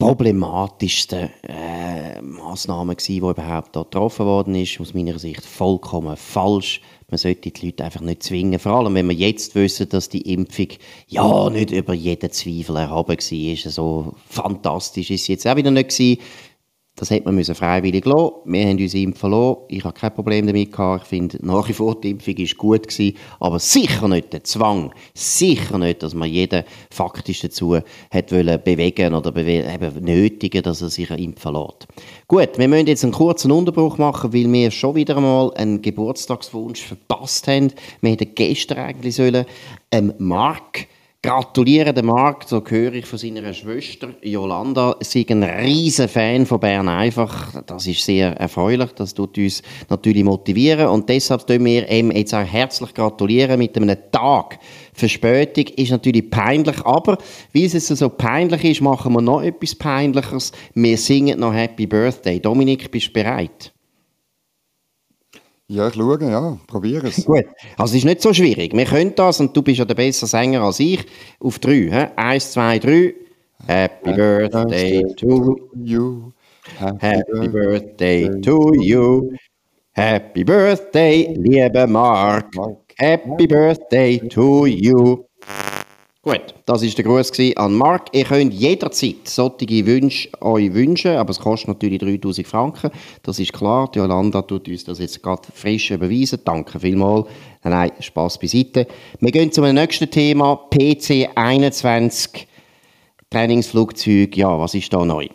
problematischsten 0.00 1.28
äh, 1.42 2.22
Massnahmen 2.22 2.96
gewesen, 2.96 3.12
die 3.12 3.18
überhaupt 3.18 3.76
da 3.76 3.82
getroffen 3.82 4.26
worden 4.26 4.54
ist. 4.54 4.80
Aus 4.80 4.94
meiner 4.94 5.18
Sicht 5.18 5.44
vollkommen 5.44 6.16
falsch. 6.16 6.80
Man 7.10 7.18
sollte 7.18 7.50
die 7.50 7.66
Leute 7.66 7.84
einfach 7.84 8.00
nicht 8.00 8.22
zwingen. 8.22 8.58
Vor 8.58 8.72
allem, 8.72 8.94
wenn 8.94 9.08
wir 9.08 9.14
jetzt 9.14 9.54
wissen, 9.54 9.88
dass 9.90 10.08
die 10.08 10.32
Impfung 10.32 10.68
ja 11.06 11.50
nicht 11.50 11.70
über 11.70 11.92
jeden 11.92 12.32
Zweifel 12.32 12.76
erhaben 12.76 13.16
war. 13.18 13.70
So 13.70 14.14
fantastisch 14.26 15.10
ist 15.10 15.26
sie 15.26 15.32
jetzt 15.32 15.46
auch 15.46 15.56
wieder 15.56 15.70
nicht 15.70 15.90
gewesen. 15.90 16.20
Das 17.00 17.08
hätte 17.08 17.24
man 17.24 17.34
müssen 17.34 17.54
freiwillig 17.54 18.04
lassen. 18.04 18.32
Wir 18.44 18.66
haben 18.66 18.76
uns 18.76 18.92
impfen 18.92 19.30
lassen. 19.30 19.56
Ich 19.68 19.84
habe 19.84 19.98
kein 19.98 20.12
Problem 20.12 20.46
damit 20.46 20.70
gehabt. 20.70 21.04
Ich 21.04 21.08
finde, 21.08 21.38
nach 21.40 21.66
wie 21.66 21.72
vor 21.72 21.98
die 21.98 22.10
Impfung 22.10 22.34
ist 22.34 22.58
gut 22.58 22.88
gewesen. 22.88 23.16
Aber 23.40 23.58
sicher 23.58 24.06
nicht 24.06 24.34
der 24.34 24.44
Zwang. 24.44 24.92
Sicher 25.14 25.78
nicht, 25.78 26.02
dass 26.02 26.12
man 26.12 26.28
jeden 26.28 26.62
faktisch 26.90 27.40
dazu 27.40 27.78
hat 28.10 28.26
bewegen 28.26 29.14
oder 29.14 29.32
bewe 29.32 29.64
eben 29.64 30.04
nötigen, 30.04 30.62
dass 30.62 30.82
er 30.82 30.90
sich 30.90 31.08
impfen 31.10 31.54
lässt. 31.54 31.88
Gut, 32.28 32.58
wir 32.58 32.68
müssen 32.68 32.86
jetzt 32.86 33.02
einen 33.02 33.14
kurzen 33.14 33.50
Unterbruch 33.50 33.96
machen, 33.96 34.34
weil 34.34 34.52
wir 34.52 34.70
schon 34.70 34.94
wieder 34.94 35.16
einmal 35.16 35.54
einen 35.54 35.80
Geburtstagswunsch 35.80 36.82
verpasst 36.82 37.48
haben. 37.48 37.72
Wir 38.02 38.10
hätten 38.10 38.34
gestern 38.34 38.76
eigentlich 38.76 39.16
sollen, 39.16 39.46
ähm, 39.90 40.12
Mark 40.18 40.86
gratulieren 41.22 41.94
dem 41.94 42.06
Marc, 42.06 42.48
so 42.48 42.62
höre 42.66 42.94
ich 42.94 43.04
von 43.04 43.18
seiner 43.18 43.52
Schwester 43.52 44.14
Jolanda. 44.22 44.96
Sie 45.00 45.26
ein 45.28 45.42
riesen 45.42 46.08
Fan 46.08 46.46
von 46.46 46.60
Bern 46.60 46.88
einfach. 46.88 47.62
Das 47.66 47.86
ist 47.86 48.04
sehr 48.04 48.36
erfreulich. 48.38 48.92
Das 48.92 49.12
tut 49.12 49.36
uns 49.36 49.62
natürlich 49.90 50.24
motivieren. 50.24 50.88
Und 50.88 51.10
deshalb 51.10 51.46
tun 51.46 51.64
wir 51.66 51.90
ihm 51.90 52.10
jetzt 52.10 52.34
auch 52.34 52.44
herzlich 52.44 52.94
gratulieren 52.94 53.58
mit 53.58 53.76
einem 53.76 53.98
Tag. 54.10 54.58
Verspätung 54.94 55.66
ist 55.76 55.90
natürlich 55.90 56.30
peinlich, 56.30 56.84
aber 56.86 57.18
weil 57.52 57.64
es 57.64 57.88
so 57.88 58.08
peinlich 58.08 58.64
ist, 58.64 58.80
machen 58.80 59.12
wir 59.12 59.20
noch 59.20 59.42
etwas 59.42 59.74
Peinlicheres. 59.74 60.52
Wir 60.74 60.96
singen 60.96 61.38
noch 61.38 61.52
Happy 61.52 61.86
Birthday. 61.86 62.40
Dominik, 62.40 62.90
bist 62.90 63.08
du 63.08 63.12
bereit? 63.12 63.72
Ja, 65.72 65.86
ich 65.86 65.94
schaue, 65.94 66.18
ja, 66.20 66.58
probiere 66.66 67.06
es. 67.06 67.24
Gut, 67.26 67.44
also 67.76 67.92
es 67.92 67.98
ist 67.98 68.04
nicht 68.04 68.20
so 68.20 68.34
schwierig. 68.34 68.76
Wir 68.76 68.84
können 68.86 69.14
das, 69.14 69.38
und 69.38 69.56
du 69.56 69.62
bist 69.62 69.78
ja 69.78 69.84
der 69.84 69.94
bessere 69.94 70.26
Sänger 70.26 70.62
als 70.62 70.80
ich, 70.80 71.06
auf 71.38 71.60
drei. 71.60 71.88
He? 71.88 72.06
Eins, 72.16 72.50
zwei, 72.50 72.80
drei. 72.80 73.14
Happy 73.68 74.12
Birthday 74.12 75.04
to 75.14 75.56
you. 75.76 76.32
Happy 76.98 77.48
Birthday 77.48 78.40
to 78.40 78.74
you. 78.82 79.32
Happy 79.92 80.42
Birthday, 80.42 81.36
lieber 81.38 81.86
Mark. 81.86 82.52
Happy 82.98 83.46
Birthday 83.46 84.18
to 84.28 84.66
you. 84.66 85.24
Gut, 86.22 86.54
das 86.66 86.82
war 86.82 86.88
der 86.90 87.04
Gruß 87.04 87.32
an 87.56 87.72
Mark. 87.72 88.08
Ihr 88.12 88.24
könnt 88.24 88.52
jederzeit 88.52 89.26
solche 89.26 89.86
Wünsche 89.86 90.28
euch 90.42 90.74
wünschen, 90.74 91.16
aber 91.16 91.30
es 91.30 91.40
kostet 91.40 91.68
natürlich 91.68 91.98
3000 91.98 92.46
Franken. 92.46 92.90
Das 93.22 93.38
ist 93.38 93.54
klar. 93.54 93.90
Die 93.90 94.00
Jolanda 94.00 94.42
tut 94.42 94.68
uns 94.68 94.84
das 94.84 94.98
jetzt 94.98 95.22
gerade 95.22 95.48
frisch 95.54 95.90
überweisen. 95.90 96.40
Danke 96.44 96.78
vielmals. 96.78 97.26
Nein, 97.64 97.92
Spaß 97.98 98.38
beiseite. 98.38 98.86
Wir 99.18 99.32
gehen 99.32 99.50
zum 99.50 99.72
nächsten 99.72 100.10
Thema. 100.10 100.56
PC 100.56 101.30
21 101.34 102.46
Trainingsflugzeug. 103.30 104.36
Ja, 104.36 104.58
was 104.58 104.74
ist 104.74 104.92
da 104.92 105.02
neu? 105.02 105.26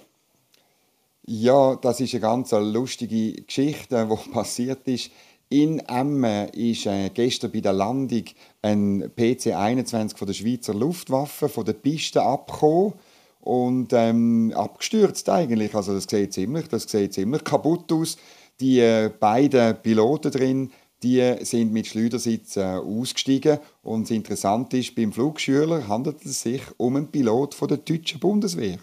Ja, 1.25 1.77
das 1.77 1.99
ist 1.99 2.13
eine 2.13 2.21
ganz 2.21 2.51
lustige 2.51 3.41
Geschichte, 3.41 4.07
die 4.07 4.29
passiert 4.31 4.87
ist. 4.87 5.09
In 5.49 5.79
Emmen 5.79 6.49
ist 6.49 6.87
äh, 6.87 7.09
gestern 7.13 7.51
bei 7.51 7.61
der 7.61 7.73
Landung 7.73 8.23
ein 8.61 9.11
PC-21 9.15 10.17
von 10.17 10.27
der 10.27 10.33
Schweizer 10.33 10.73
Luftwaffe 10.73 11.49
von 11.49 11.65
der 11.65 11.73
Piste 11.73 12.21
abgekommen 12.23 12.93
und 13.41 13.93
ähm, 13.93 14.51
abgestürzt 14.55 15.29
eigentlich. 15.29 15.75
Also 15.75 15.93
das 15.93 16.05
sieht 16.09 16.33
ziemlich, 16.33 16.67
das 16.67 16.83
sieht 16.83 17.13
ziemlich 17.13 17.43
kaputt 17.43 17.91
aus. 17.91 18.17
Die 18.59 18.79
äh, 18.79 19.11
beiden 19.19 19.75
Piloten 19.83 20.31
drin, 20.31 20.71
die 21.03 21.35
sind 21.41 21.71
mit 21.71 21.85
Schleudersitz 21.85 22.57
äh, 22.57 22.63
ausgestiegen 22.63 23.59
und 23.83 24.09
Interessante 24.09 24.77
ist, 24.77 24.95
beim 24.95 25.13
Flugschüler 25.13 25.87
handelt 25.87 26.25
es 26.25 26.41
sich 26.41 26.61
um 26.77 26.95
einen 26.95 27.11
Pilot 27.11 27.53
von 27.53 27.67
der 27.67 27.77
deutschen 27.77 28.19
Bundeswehr. 28.19 28.79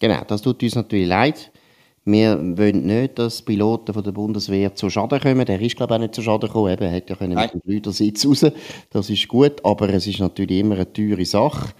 Genau, 0.00 0.22
das 0.26 0.42
tut 0.42 0.62
uns 0.62 0.74
natürlich 0.74 1.08
leid. 1.08 1.50
Wir 2.10 2.38
wollen 2.56 2.86
nicht, 2.86 3.18
dass 3.18 3.42
Piloten 3.42 3.92
von 3.92 4.02
der 4.02 4.12
Bundeswehr 4.12 4.74
zu 4.74 4.88
Schaden 4.88 5.20
kommen. 5.20 5.44
Der 5.44 5.60
ist, 5.60 5.76
glaube 5.76 5.92
ich, 5.92 5.96
auch 5.96 6.00
nicht 6.00 6.14
zu 6.14 6.22
Schaden 6.22 6.48
gekommen. 6.48 6.72
Eben, 6.72 6.84
er 6.84 6.90
hätte 6.90 7.12
ja 7.12 7.16
können 7.16 7.34
mit 7.34 7.52
dem 7.52 7.60
Schleudersitz 7.62 8.24
raus. 8.24 8.46
Das 8.88 9.10
ist 9.10 9.28
gut, 9.28 9.62
aber 9.62 9.90
es 9.90 10.06
ist 10.06 10.18
natürlich 10.18 10.60
immer 10.60 10.76
eine 10.76 10.90
teure 10.90 11.26
Sache. 11.26 11.74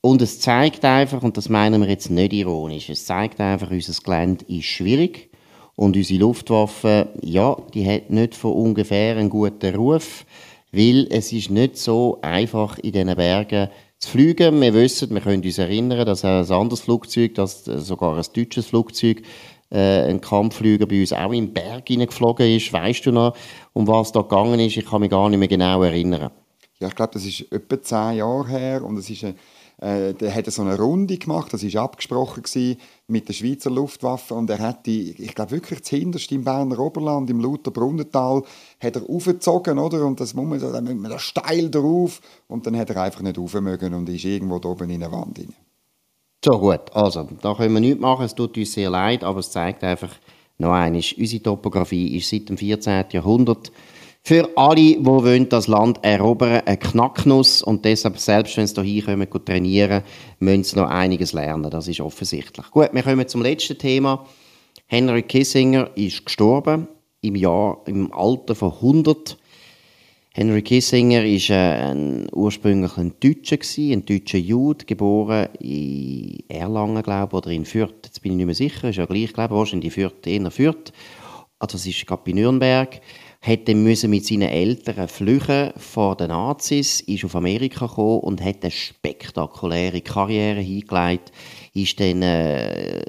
Und 0.00 0.22
es 0.22 0.40
zeigt 0.40 0.82
einfach, 0.86 1.22
und 1.22 1.36
das 1.36 1.50
meinen 1.50 1.82
wir 1.82 1.90
jetzt 1.90 2.10
nicht 2.10 2.32
ironisch, 2.32 2.88
es 2.88 3.04
zeigt 3.04 3.38
einfach, 3.38 3.70
unser 3.70 3.92
Gelände 4.02 4.46
ist 4.48 4.64
schwierig. 4.64 5.30
Und 5.74 5.94
unsere 5.94 6.20
Luftwaffe, 6.20 7.08
ja, 7.20 7.54
die 7.74 7.86
hat 7.86 8.08
nicht 8.08 8.34
von 8.34 8.52
ungefähr 8.52 9.18
einen 9.18 9.28
guten 9.28 9.74
Ruf, 9.74 10.24
weil 10.72 11.06
es 11.10 11.32
ist 11.32 11.50
nicht 11.50 11.76
so 11.76 12.18
einfach 12.22 12.78
in 12.78 12.92
diesen 12.92 13.14
Bergen 13.14 13.68
zu 13.98 14.10
fliegen. 14.10 14.58
Wir 14.60 14.72
wissen, 14.72 15.12
wir 15.12 15.20
können 15.20 15.42
uns 15.42 15.58
erinnern, 15.58 16.06
dass 16.06 16.24
ein 16.24 16.50
anderes 16.50 16.80
Flugzeug, 16.80 17.34
dass 17.34 17.64
sogar 17.64 18.16
ein 18.16 18.24
deutsches 18.34 18.66
Flugzeug, 18.66 19.22
äh, 19.70 20.08
ein 20.08 20.20
Kampfflüger 20.20 20.86
bei 20.86 21.00
uns 21.00 21.12
auch 21.12 21.32
im 21.32 21.52
Berg 21.52 21.88
hineingeflogen 21.88 22.46
ist. 22.56 22.72
Weißt 22.72 23.06
du 23.06 23.12
noch, 23.12 23.36
um 23.72 23.86
was 23.86 24.12
da 24.12 24.22
gegangen 24.22 24.60
ist? 24.60 24.76
Ich 24.76 24.86
kann 24.86 25.00
mich 25.00 25.10
gar 25.10 25.28
nicht 25.28 25.38
mehr 25.38 25.48
genau 25.48 25.82
erinnern. 25.82 26.30
Ja, 26.78 26.88
ich 26.88 26.94
glaube, 26.94 27.14
das 27.14 27.24
ist 27.24 27.50
etwa 27.52 27.82
zehn 27.82 28.18
Jahre 28.18 28.48
her 28.48 28.84
und 28.84 28.98
es 28.98 29.08
ist 29.08 29.24
eine 29.24 29.34
äh, 29.78 30.14
hat 30.30 30.50
so 30.50 30.62
eine 30.62 30.78
Runde 30.78 31.18
gemacht, 31.18 31.52
das 31.52 31.62
war 31.62 31.82
abgesprochen 31.82 32.42
mit 33.08 33.28
der 33.28 33.34
Schweizer 33.34 33.70
Luftwaffe 33.70 34.34
und 34.34 34.48
er 34.48 34.58
hat 34.58 34.86
die, 34.86 35.10
ich 35.22 35.34
glaube 35.34 35.50
wirklich 35.50 35.80
das 35.80 35.90
hinterste 35.90 36.34
im 36.34 36.44
Berner 36.44 36.78
Oberland, 36.78 37.28
im 37.28 37.40
Lauterbrunnental, 37.40 38.42
hat 38.80 38.96
er 38.96 39.08
aufgezogen, 39.08 39.78
oder? 39.78 40.04
Und 40.06 40.20
das 40.20 40.34
muss 40.34 40.60
man, 40.60 41.02
da 41.02 41.18
steil 41.18 41.70
drauf 41.70 42.20
und 42.48 42.66
dann 42.66 42.76
hat 42.76 42.90
er 42.90 43.02
einfach 43.02 43.20
nicht 43.20 43.38
rauf 43.38 43.54
mögen 43.60 43.92
und 43.94 44.08
ist 44.08 44.24
irgendwo 44.24 44.58
da 44.58 44.70
oben 44.70 44.90
in 44.90 45.00
der 45.00 45.12
Wand 45.12 45.38
rein. 45.38 45.54
So 46.44 46.58
gut, 46.58 46.92
also 46.92 47.28
da 47.42 47.54
können 47.54 47.74
wir 47.74 47.80
nichts 47.80 48.00
machen, 48.00 48.24
es 48.24 48.34
tut 48.34 48.56
uns 48.56 48.72
sehr 48.72 48.90
leid, 48.90 49.24
aber 49.24 49.40
es 49.40 49.50
zeigt 49.50 49.82
einfach 49.82 50.10
noch 50.58 50.72
einmal, 50.72 51.02
unsere 51.18 51.42
Topografie 51.42 52.16
ist 52.16 52.30
seit 52.30 52.48
dem 52.48 52.56
14. 52.56 53.04
Jahrhundert 53.10 53.72
für 54.26 54.48
alle, 54.56 54.74
die 54.74 55.48
das 55.48 55.68
Land 55.68 56.02
erobern 56.02 56.62
eine 56.66 56.76
Knacknuss 56.76 57.62
und 57.62 57.84
deshalb, 57.84 58.18
selbst 58.18 58.56
wenn 58.56 58.66
sie 58.66 58.82
hier 58.82 59.04
kommen, 59.04 59.28
trainieren, 59.44 60.02
müssen 60.40 60.64
sie 60.64 60.76
noch 60.76 60.88
einiges 60.88 61.32
lernen. 61.32 61.70
Das 61.70 61.86
ist 61.86 62.00
offensichtlich. 62.00 62.68
Gut, 62.72 62.88
wir 62.92 63.02
kommen 63.04 63.28
zum 63.28 63.42
letzten 63.42 63.78
Thema. 63.78 64.26
Henry 64.86 65.22
Kissinger 65.22 65.90
ist 65.94 66.24
gestorben 66.24 66.88
im 67.20 67.36
Jahr, 67.36 67.82
im 67.86 68.12
Alter 68.12 68.56
von 68.56 68.72
100. 68.72 69.36
Henry 70.38 70.60
Kissinger 70.60 71.24
ist 71.24 71.48
äh, 71.48 71.54
ein, 71.54 72.26
ursprünglich 72.30 72.98
ein 72.98 73.14
Deutscher 73.20 73.56
ein 73.78 74.04
deutscher 74.04 74.36
Jude, 74.36 74.84
geboren 74.84 75.48
in 75.60 76.44
Erlangen, 76.50 77.02
glaube 77.02 77.28
ich, 77.30 77.38
oder 77.38 77.50
in 77.52 77.64
Fürth. 77.64 78.04
Jetzt 78.04 78.20
bin 78.20 78.32
ich 78.32 78.36
nicht 78.36 78.44
mehr 78.44 78.54
sicher, 78.54 78.90
ist 78.90 78.96
ja 78.96 79.06
gleich, 79.06 79.32
glaube 79.32 79.54
ich, 79.54 79.58
wahrscheinlich 79.58 79.94
Fürth, 79.94 80.26
eher 80.26 80.50
Fürth. 80.50 80.92
Also 81.58 81.78
das 81.78 81.86
ist 81.86 82.06
gerade 82.06 82.20
bei 82.22 82.32
Nürnberg 82.32 83.00
hätte 83.46 83.74
müssen 83.74 84.10
mit 84.10 84.26
seinen 84.26 84.48
Eltern 84.48 85.06
flüchten 85.06 85.72
vor 85.76 86.16
den 86.16 86.28
Nazis, 86.28 87.00
ist 87.00 87.24
auf 87.24 87.36
Amerika 87.36 87.86
gekommen 87.86 88.20
und 88.20 88.42
hat 88.42 88.62
eine 88.62 88.72
spektakuläre 88.72 90.00
Karriere 90.00 90.60
hingelegt, 90.60 91.30
ist 91.76 92.00
dann 92.00 92.22
äh, 92.22 93.02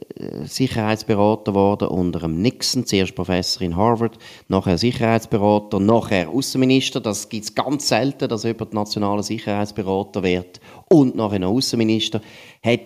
Sicherheitsberater 0.43 1.51
geworden 1.51 1.87
unter 1.87 2.19
dem 2.19 2.41
Nixon, 2.41 2.85
zuerst 2.85 3.15
Professor 3.15 3.61
in 3.61 3.75
Harvard, 3.75 4.17
nachher 4.47 4.77
Sicherheitsberater, 4.77 5.79
nachher 5.79 6.29
Außenminister. 6.29 6.99
Das 6.99 7.29
gibt 7.29 7.45
es 7.45 7.55
ganz 7.55 7.87
selten, 7.87 8.27
dass 8.27 8.43
jemand 8.43 8.73
nationaler 8.73 9.23
Sicherheitsberater 9.23 10.23
wird 10.23 10.59
und 10.89 11.15
nachher 11.15 11.39
noch 11.39 11.51
Außenminister. 11.51 12.21
Hat 12.63 12.81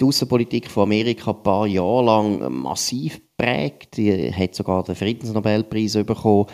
die 0.00 0.04
Außenpolitik 0.04 0.70
von 0.70 0.84
Amerika 0.84 1.32
ein 1.32 1.42
paar 1.42 1.66
Jahre 1.66 2.04
lang 2.04 2.62
massiv 2.62 3.20
geprägt. 3.36 3.98
Er 3.98 4.36
hat 4.36 4.54
sogar 4.54 4.82
den 4.84 4.94
Friedensnobelpreis 4.94 5.94
bekommen 6.04 6.46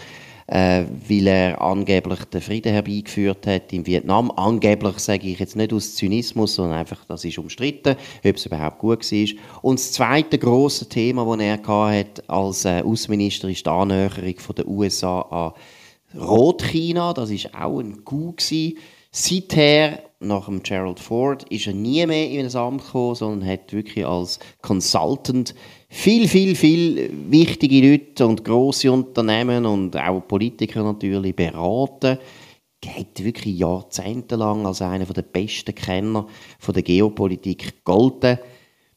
äh, 0.51 0.85
weil 1.09 1.29
er 1.29 1.61
angeblich 1.61 2.25
den 2.25 2.41
Frieden 2.41 2.73
herbeigeführt 2.73 3.47
hat 3.47 3.73
in 3.73 3.87
Vietnam. 3.87 4.33
Angeblich 4.33 4.99
sage 4.99 5.29
ich 5.29 5.39
jetzt 5.39 5.55
nicht 5.55 5.73
aus 5.73 5.95
Zynismus, 5.95 6.57
sondern 6.57 6.79
einfach, 6.79 7.05
das 7.05 7.25
ist 7.25 7.39
umstritten, 7.39 7.97
ob 8.25 8.37
es 8.37 8.47
überhaupt 8.47 8.81
gut 8.81 9.13
war. 9.13 9.29
Und 9.63 9.79
das 9.79 9.93
zweite 9.93 10.39
große 10.39 10.89
Thema, 10.89 11.25
das 11.25 11.45
er 11.47 11.53
hatte 11.53 12.29
als 12.29 12.65
äh, 12.65 12.83
Außenminister, 12.83 13.49
ist 13.49 13.65
die 13.65 13.71
Annäherung 13.71 14.35
der 14.57 14.67
USA 14.67 15.21
an 15.21 15.53
Rotchina. 16.21 17.13
Das 17.13 17.31
ist 17.31 17.55
auch 17.55 17.79
ein 17.79 18.05
Coup. 18.05 18.41
Seither, 19.13 20.03
nach 20.19 20.47
dem 20.47 20.63
Gerald 20.63 20.99
Ford, 20.99 21.45
ist 21.51 21.69
er 21.69 21.75
nie 21.75 22.05
mehr 22.07 22.29
in 22.29 22.45
das 22.45 22.57
Amt 22.57 22.85
gekommen, 22.85 23.15
sondern 23.15 23.49
hat 23.49 23.73
wirklich 23.73 24.05
als 24.05 24.41
Consultant 24.63 25.55
viel, 25.91 26.29
viel, 26.29 26.55
viel 26.55 27.11
wichtige 27.29 27.91
Leute 27.91 28.27
und 28.27 28.45
große 28.45 28.91
Unternehmen 28.91 29.67
und 29.67 29.97
auch 29.97 30.27
Politiker 30.27 30.83
natürlich 30.83 31.37
beraten. 31.37 32.19
Er 32.83 32.97
hat 32.97 33.23
wirklich 33.23 33.59
jahrzehntelang 33.59 34.65
als 34.65 34.81
einer 34.81 35.05
der 35.05 35.23
besten 35.23 35.75
Kenner 35.75 36.27
von 36.59 36.73
der 36.73 36.83
Geopolitik 36.83 37.85
gegolten. 37.85 38.39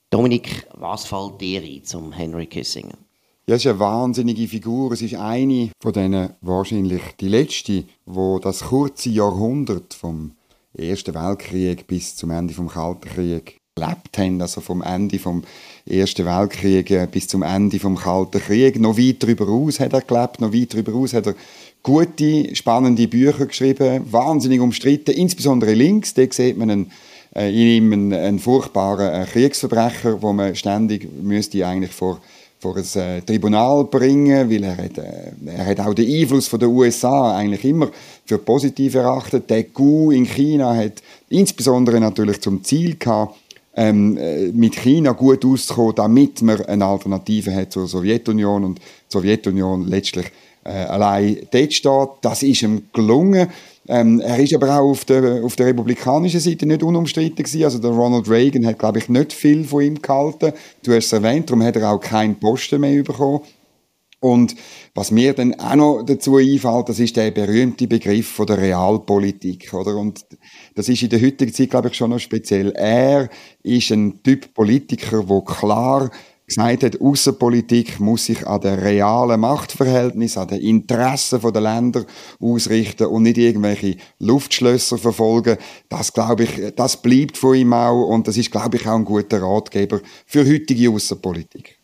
Dominik, 0.09 0.67
was 0.75 1.05
fällt 1.05 1.41
dir 1.41 1.62
ein 1.62 1.83
zum 1.83 2.13
Henry 2.13 2.45
Kissinger? 2.45 2.97
Ja, 3.45 3.56
es 3.56 3.65
ist 3.65 3.71
eine 3.71 3.79
wahnsinnige 3.79 4.47
Figur. 4.47 4.93
Es 4.93 5.01
ist 5.01 5.15
eine 5.15 5.71
von 5.82 5.91
denen, 5.91 6.29
wahrscheinlich 6.39 7.01
die 7.19 7.27
letzte, 7.27 7.84
wo 8.06 8.39
das 8.39 8.65
kurze 8.65 9.10
Jahrhundert 9.10 9.93
vom 9.93 10.32
Ersten 10.73 11.13
Weltkrieg 11.13 11.86
bis 11.88 12.15
zum 12.15 12.29
Ende 12.29 12.53
vom 12.53 12.69
Kalten 12.69 13.10
Krieg 13.10 13.58
gelebt 13.75 14.17
haben. 14.17 14.41
Also 14.41 14.62
vom 14.62 14.81
Ende 14.81 15.19
vom 15.19 15.43
Ersten 15.86 16.25
Weltkrieg 16.25 16.91
äh, 16.91 17.07
bis 17.12 17.27
zum 17.27 17.43
Ende 17.43 17.79
vom 17.79 17.95
Kalten 17.95 18.39
Krieg. 18.39 18.79
Noch 18.79 18.97
weit 18.97 19.23
darüber 19.23 19.47
aus 19.49 19.79
hat 19.79 19.93
er 19.93 20.01
gelebt, 20.01 20.41
noch 20.41 20.53
weit 20.53 20.73
darüber 20.73 20.93
aus 20.93 21.13
hat 21.13 21.27
er 21.27 21.36
gute, 21.81 22.55
spannende 22.55 23.07
Bücher 23.07 23.45
geschrieben, 23.45 24.05
wahnsinnig 24.12 24.62
umstritten, 24.62 25.12
insbesondere 25.12 25.73
links. 25.73 26.13
Da 26.13 26.23
sieht 26.29 26.57
man 26.57 26.69
einen, 26.69 26.91
äh, 27.36 27.49
in 27.49 27.83
ihm 27.83 27.93
einen, 27.93 28.13
einen 28.13 28.39
furchtbaren 28.39 29.23
äh, 29.23 29.25
Kriegsverbrecher, 29.25 30.21
wo 30.21 30.33
man 30.33 30.55
ständig 30.55 31.09
müsste 31.21 31.65
eigentlich 31.65 31.91
vor 31.91 32.19
vor 32.63 32.77
ein 32.77 33.25
Tribunal 33.25 33.83
bringen, 33.83 34.49
weil 34.49 34.63
er 34.63 34.77
hat, 34.77 34.97
er 34.97 35.65
hat 35.65 35.81
auch 35.81 35.93
den 35.93 36.09
Einfluss 36.09 36.47
von 36.47 36.62
den 36.62 36.69
USA 36.69 37.36
eigentlich 37.36 37.65
immer 37.65 37.89
für 38.25 38.38
positiv 38.38 38.95
erachtet. 38.95 39.49
Der 39.49 39.65
Coup 39.65 40.13
in 40.13 40.25
China 40.25 40.73
hat 40.73 41.03
insbesondere 41.27 41.99
natürlich 41.99 42.39
zum 42.39 42.63
Ziel 42.63 42.95
gehabt, 42.95 43.36
ähm, 43.75 44.17
äh, 44.17 44.47
mit 44.51 44.75
China 44.75 45.12
gut 45.12 45.45
auszukommen, 45.45 45.95
damit 45.95 46.41
man 46.41 46.62
eine 46.65 46.86
Alternative 46.86 47.53
hat 47.53 47.71
zur 47.71 47.88
Sowjetunion 47.88 48.63
und 48.63 48.79
die 48.79 48.83
Sowjetunion 49.09 49.88
letztlich 49.88 50.31
äh, 50.63 50.69
allein 50.69 51.39
dort 51.51 51.73
steht. 51.73 52.09
Das 52.21 52.43
ist 52.43 52.62
ihm 52.62 52.83
gelungen. 52.93 53.49
Ähm, 53.88 54.21
er 54.21 54.39
ist 54.39 54.53
aber 54.53 54.79
auch 54.79 54.91
auf 54.91 55.05
der, 55.05 55.43
auf 55.43 55.55
der 55.55 55.67
republikanischen 55.67 56.39
Seite 56.39 56.65
nicht 56.65 56.83
unumstritten 56.83 57.43
gewesen. 57.43 57.63
Also 57.63 57.79
der 57.79 57.91
Ronald 57.91 58.29
Reagan 58.29 58.65
hat, 58.65 58.79
glaube 58.79 58.99
ich, 58.99 59.09
nicht 59.09 59.33
viel 59.33 59.65
von 59.65 59.83
ihm 59.83 60.01
gehalten. 60.01 60.53
Du 60.83 60.93
hast 60.93 61.05
es 61.07 61.13
erwähnt, 61.13 61.49
darum 61.49 61.63
hat 61.63 61.75
er 61.75 61.91
auch 61.91 61.99
keinen 61.99 62.39
Posten 62.39 62.79
mehr 62.79 63.03
bekommen. 63.03 63.41
Und 64.23 64.55
was 64.95 65.12
mir 65.12 65.33
dann 65.33 65.53
auch 65.59 65.75
noch 65.75 66.03
dazu 66.03 66.38
einfällt, 66.38 66.88
das 66.88 66.99
ist 66.99 67.17
der 67.17 67.31
berühmte 67.31 67.88
Begriff 67.88 68.29
von 68.29 68.45
der 68.45 68.57
Realpolitik, 68.57 69.73
oder? 69.73 69.97
Und 69.97 70.25
das 70.75 70.88
ist 70.88 71.03
in 71.03 71.09
der 71.09 71.21
heutigen 71.21 71.53
Zeit, 71.53 71.69
glaube 71.69 71.89
ich, 71.89 71.95
schon 71.95 72.12
noch 72.12 72.19
speziell. 72.19 72.71
Er 72.71 73.29
ist 73.63 73.91
ein 73.91 74.23
Typ 74.23 74.53
Politiker, 74.53 75.23
der 75.23 75.41
klar 75.41 76.09
gesagt 76.47 76.83
hat, 76.83 77.01
Außenpolitik 77.01 77.99
muss 77.99 78.27
sich 78.27 78.47
an 78.47 78.62
den 78.62 78.79
realen 78.79 79.41
Machtverhältnissen, 79.41 80.43
an 80.43 80.47
den 80.47 80.62
Interessen 80.62 81.41
der 81.41 81.62
Länder 81.62 82.05
ausrichten 82.39 83.07
und 83.07 83.23
nicht 83.23 83.38
irgendwelche 83.38 83.97
Luftschlösser 84.19 84.97
verfolgen. 84.97 85.57
Das, 85.89 86.13
glaube 86.13 86.45
ich, 86.45 86.73
das 86.77 87.01
bleibt 87.01 87.38
von 87.38 87.55
ihm 87.55 87.73
auch 87.73 88.07
und 88.07 88.29
das 88.29 88.38
ist, 88.38 88.51
glaube 88.51 88.77
ich, 88.77 88.88
auch 88.88 88.95
ein 88.95 89.03
guter 89.03 89.41
Ratgeber 89.41 89.99
für 90.25 90.45
heutige 90.45 90.89
Außenpolitik. 90.91 91.83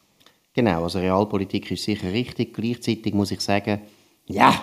Genau, 0.59 0.83
also 0.83 0.99
Realpolitik 0.99 1.71
ist 1.71 1.85
sicher 1.85 2.11
richtig. 2.11 2.53
Gleichzeitig 2.53 3.13
muss 3.13 3.31
ich 3.31 3.39
sagen, 3.39 3.79
ja, 4.25 4.61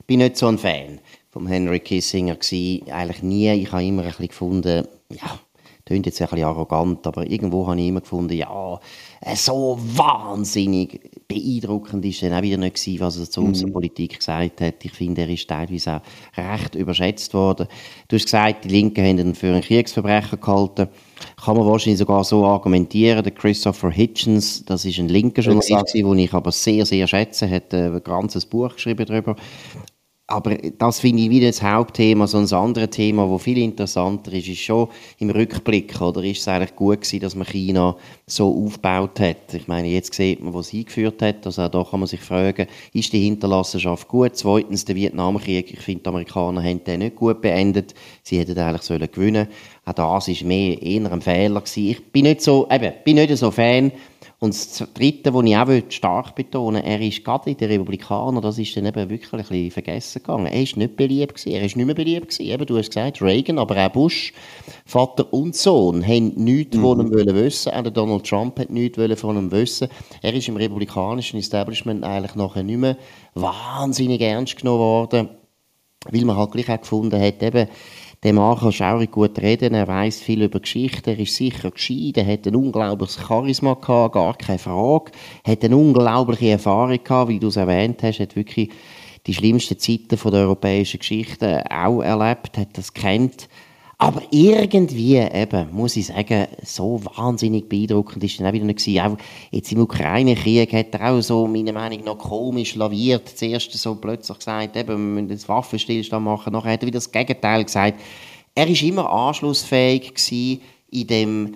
ich 0.00 0.06
bin 0.06 0.20
nicht 0.20 0.38
so 0.38 0.46
ein 0.46 0.56
Fan 0.56 1.00
von 1.28 1.46
Henry 1.46 1.80
Kissinger 1.80 2.36
gewesen. 2.36 2.90
Eigentlich 2.90 3.22
nie. 3.22 3.52
Ich 3.52 3.70
habe 3.70 3.84
immer 3.84 4.04
ein 4.04 4.08
bisschen 4.08 4.28
gefunden, 4.28 4.88
ja, 5.10 5.38
klingt 5.84 6.06
jetzt 6.06 6.20
ein 6.20 6.28
bisschen 6.28 6.44
arrogant, 6.44 7.06
aber 7.06 7.30
irgendwo 7.30 7.66
habe 7.66 7.78
ich 7.78 7.88
immer 7.88 8.00
gefunden, 8.00 8.32
ja, 8.32 8.80
äh, 9.20 9.36
so 9.36 9.78
wahnsinnig 9.78 11.00
beeindruckend 11.28 12.04
ist 12.06 12.22
er 12.22 12.36
auch 12.38 12.42
wieder 12.42 12.56
nicht 12.56 12.76
gewesen, 12.76 13.00
was 13.00 13.18
er 13.18 13.30
zur 13.30 13.44
mhm. 13.44 13.50
Außenpolitik 13.50 14.18
gesagt 14.18 14.62
hat. 14.62 14.82
Ich 14.82 14.92
finde, 14.92 15.22
er 15.22 15.28
ist 15.28 15.48
teilweise 15.48 15.96
auch 15.96 16.38
recht 16.38 16.74
überschätzt 16.74 17.34
worden. 17.34 17.66
Du 18.08 18.16
hast 18.16 18.24
gesagt, 18.24 18.64
die 18.64 18.68
Linken 18.68 19.04
haben 19.04 19.18
ihn 19.18 19.34
für 19.34 19.48
einen 19.48 19.60
Kriegsverbrecher 19.60 20.38
gehalten. 20.38 20.88
Kann 21.42 21.56
man 21.56 21.66
wahrscheinlich 21.66 21.98
sogar 21.98 22.24
so 22.24 22.44
argumentieren. 22.46 23.22
Der 23.22 23.32
Christopher 23.32 23.90
Hitchens, 23.90 24.64
das 24.64 24.84
ist 24.84 24.98
ein 24.98 25.08
linker 25.08 25.42
Journalist, 25.42 25.94
den 25.94 26.18
ich 26.18 26.32
aber 26.32 26.52
sehr, 26.52 26.86
sehr 26.86 27.06
schätze, 27.06 27.48
hat 27.48 27.74
ein 27.74 28.02
ganzes 28.02 28.46
Buch 28.46 28.74
geschrieben 28.74 29.04
darüber 29.06 29.36
aber 30.26 30.56
das 30.56 31.00
finde 31.00 31.22
ich 31.22 31.30
wieder 31.30 31.48
das 31.48 31.62
Hauptthema. 31.62 32.26
So 32.26 32.38
ein 32.38 32.50
anderes 32.50 32.90
Thema, 32.90 33.28
das 33.28 33.42
viel 33.42 33.58
interessanter 33.58 34.32
ist, 34.32 34.48
ist 34.48 34.60
schon 34.60 34.88
im 35.18 35.28
Rückblick, 35.28 36.00
oder 36.00 36.24
ist 36.24 36.40
es 36.40 36.48
eigentlich 36.48 36.74
gut 36.76 37.02
gewesen, 37.02 37.20
dass 37.20 37.34
man 37.34 37.46
China 37.46 37.94
so 38.26 38.64
aufgebaut 38.64 39.20
hat? 39.20 39.52
Ich 39.52 39.68
meine, 39.68 39.88
jetzt 39.88 40.14
sieht 40.14 40.42
man, 40.42 40.54
was 40.54 40.68
es 40.68 40.74
eingeführt 40.74 41.20
hat. 41.20 41.44
Also 41.44 41.62
auch 41.62 41.68
da 41.68 41.84
kann 41.84 42.00
man 42.00 42.06
sich 42.06 42.20
fragen, 42.20 42.66
ist 42.94 43.12
die 43.12 43.20
Hinterlassenschaft 43.20 44.08
gut? 44.08 44.34
Zweitens, 44.34 44.86
der 44.86 44.96
Vietnamkrieg, 44.96 45.70
ich 45.70 45.80
finde, 45.80 46.04
die 46.04 46.08
Amerikaner 46.08 46.62
haben 46.62 46.82
den 46.84 47.00
nicht 47.00 47.16
gut 47.16 47.42
beendet. 47.42 47.94
Sie 48.22 48.38
hätten 48.38 48.58
eigentlich 48.58 48.82
sollen 48.82 49.06
gewinnen 49.12 49.48
Auch 49.84 49.92
das 49.92 50.28
war 50.28 50.48
mehr 50.48 50.80
eher 50.80 51.12
ein 51.12 51.20
Fehler 51.20 51.60
gewesen. 51.60 51.90
Ich 51.90 52.02
bin 52.12 52.22
nicht 52.22 52.40
so, 52.40 52.66
eben, 52.70 52.94
bin 53.04 53.16
nicht 53.16 53.36
so 53.36 53.50
Fan 53.50 53.92
Und 54.44 54.52
das 54.52 54.86
Dritte, 54.92 55.32
was 55.32 55.42
ich 55.46 55.56
auch 55.56 55.90
stark 55.90 56.34
betonen 56.34 56.82
will, 56.82 56.90
er 56.90 57.00
ist 57.00 57.24
gerade 57.24 57.48
in 57.48 57.56
den 57.56 57.70
Republikanern, 57.70 58.42
das 58.42 58.58
ist 58.58 58.76
dann 58.76 58.84
eben 58.84 59.08
wirklich 59.08 59.32
ein 59.32 59.38
bisschen 59.38 59.70
vergessen 59.70 60.22
gegangen. 60.22 60.44
Er 60.44 60.62
ist 60.62 60.76
nicht 60.76 60.96
beliebt 60.96 61.36
gewesen, 61.36 61.52
er 61.56 61.64
ist 61.64 61.76
nicht 61.76 61.86
mehr 61.86 61.94
beliebt 61.94 62.28
gewesen. 62.28 62.52
Eben, 62.52 62.66
du 62.66 62.76
hast 62.76 62.88
gesagt, 62.90 63.22
Reagan, 63.22 63.58
aber 63.58 63.74
auch 63.86 63.88
Bush, 63.88 64.34
Vater 64.84 65.32
und 65.32 65.56
Sohn, 65.56 66.06
haben 66.06 66.34
nichts 66.36 66.76
mhm. 66.76 66.82
von 66.82 67.00
ihm 67.00 67.14
wollen 67.14 67.34
wissen. 67.34 67.72
Auch 67.72 67.84
Donald 67.84 68.26
Trump 68.26 68.58
hat 68.58 68.68
nichts 68.68 68.98
von 69.18 69.38
ihm 69.38 69.50
wissen. 69.50 69.88
Er 70.20 70.34
ist 70.34 70.46
im 70.46 70.56
republikanischen 70.56 71.38
Establishment 71.38 72.04
eigentlich 72.04 72.34
nachher 72.34 72.64
nicht 72.64 72.76
mehr 72.78 72.98
wahnsinnig 73.32 74.20
ernst 74.20 74.58
genommen 74.58 74.80
worden, 74.80 75.28
weil 76.10 76.24
man 76.26 76.36
halt 76.36 76.52
gleich 76.52 76.68
auch 76.68 76.80
gefunden 76.82 77.18
hat, 77.18 77.42
eben, 77.42 77.66
der 78.24 78.32
Mann 78.32 78.58
kann 78.58 78.72
schaurig 78.72 79.10
gut 79.10 79.38
reden, 79.38 79.74
er 79.74 79.86
weiß 79.86 80.20
viel 80.20 80.42
über 80.42 80.58
Geschichte, 80.58 81.10
er 81.10 81.18
ist 81.18 81.36
sicher 81.36 81.70
gescheit, 81.70 82.16
er 82.16 82.26
hat 82.26 82.46
ein 82.46 82.56
unglaubliches 82.56 83.20
Charisma 83.28 83.74
gehabt, 83.74 84.14
gar 84.14 84.34
keine 84.34 84.58
Frage, 84.58 85.12
hat 85.46 85.62
eine 85.62 85.76
unglaubliche 85.76 86.48
Erfahrung 86.48 87.04
gehabt, 87.04 87.28
wie 87.28 87.38
du 87.38 87.48
es 87.48 87.56
erwähnt 87.56 88.02
hast, 88.02 88.20
hat 88.20 88.34
wirklich 88.34 88.70
die 89.26 89.34
schlimmsten 89.34 89.78
Zeiten 89.78 90.16
von 90.16 90.32
der 90.32 90.42
europäischen 90.42 91.00
Geschichte 91.00 91.64
auch 91.70 92.00
erlebt, 92.00 92.56
hat 92.56 92.68
das 92.72 92.94
kennt 92.94 93.48
aber 93.98 94.22
irgendwie, 94.30 95.16
eben, 95.16 95.72
muss 95.72 95.96
ich 95.96 96.06
sagen, 96.06 96.46
so 96.62 97.00
wahnsinnig 97.16 97.68
beeindruckend 97.68 98.24
ist 98.24 98.40
dann 98.40 98.48
auch 98.48 98.52
wieder 98.52 98.64
nicht 98.64 98.84
gewesen. 98.84 99.00
Auch 99.00 99.16
jetzt 99.50 99.70
im 99.72 99.80
Ukraine-Krieg 99.80 100.72
hat 100.72 100.94
er 100.94 101.12
auch 101.12 101.20
so, 101.20 101.46
meiner 101.46 101.72
Meinung 101.72 102.04
nach, 102.04 102.18
komisch 102.18 102.74
laviert. 102.74 103.28
Zuerst 103.28 103.72
so 103.72 103.94
plötzlich 103.94 104.38
gesagt, 104.38 104.76
eben, 104.76 104.88
wir 104.88 104.96
müssen 104.96 105.30
jetzt 105.30 105.48
Waffenstillstand 105.48 106.24
machen. 106.24 106.52
Nachher 106.52 106.72
hat 106.72 106.82
er 106.82 106.86
wieder 106.86 106.98
das 106.98 107.12
Gegenteil 107.12 107.64
gesagt. 107.64 108.00
Er 108.54 108.68
ist 108.68 108.82
immer 108.82 109.10
anschlussfähig 109.10 110.14
gewesen 110.14 110.60
in 110.90 111.06
dem 111.06 111.54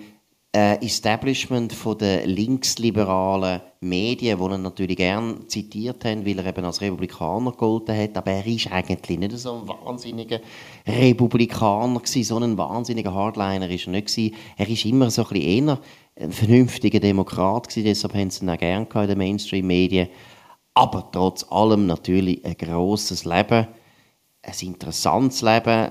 äh, 0.55 0.83
Establishment 0.83 1.73
von 1.73 1.97
der 1.97 2.25
linksliberalen 2.25 3.61
Medien, 3.81 4.39
die 4.39 4.43
ihn 4.43 4.61
natürlich 4.61 4.97
gern 4.97 5.47
zitiert 5.47 6.03
haben, 6.05 6.25
weil 6.25 6.39
er 6.39 6.47
eben 6.47 6.65
als 6.65 6.81
Republikaner 6.81 7.51
gegolten 7.51 7.95
hat, 7.95 8.17
aber 8.17 8.31
er 8.31 8.47
ist 8.47 8.71
eigentlich 8.71 9.19
nicht 9.19 9.37
so 9.37 9.59
ein 9.59 9.67
wahnsinniger 9.67 10.39
Republikaner 10.87 11.99
gewesen, 11.99 12.23
so 12.23 12.37
ein 12.37 12.57
wahnsinniger 12.57 13.13
Hardliner 13.13 13.69
ist 13.69 13.87
er 13.87 13.91
nicht 13.91 14.07
gewesen. 14.07 14.35
Er 14.57 14.67
ist 14.67 14.85
immer 14.85 15.11
so 15.11 15.21
ein 15.23 15.29
bisschen 15.29 15.67
eher 15.67 15.79
ein 16.19 16.31
vernünftiger 16.31 16.99
Demokrat 16.99 17.69
gewesen, 17.69 17.85
deshalb 17.85 18.15
haben 18.15 18.31
sie 18.31 18.43
ihn 18.43 18.49
auch 18.49 18.57
gern 18.57 18.87
in 18.91 19.07
den 19.07 19.17
Mainstream-Medien. 19.17 20.09
Aber 20.73 21.09
trotz 21.11 21.45
allem 21.51 21.85
natürlich 21.85 22.43
ein 22.43 22.57
grosses 22.57 23.23
Leben, 23.23 23.67
ein 24.41 24.53
interessantes 24.61 25.41
Leben, 25.41 25.89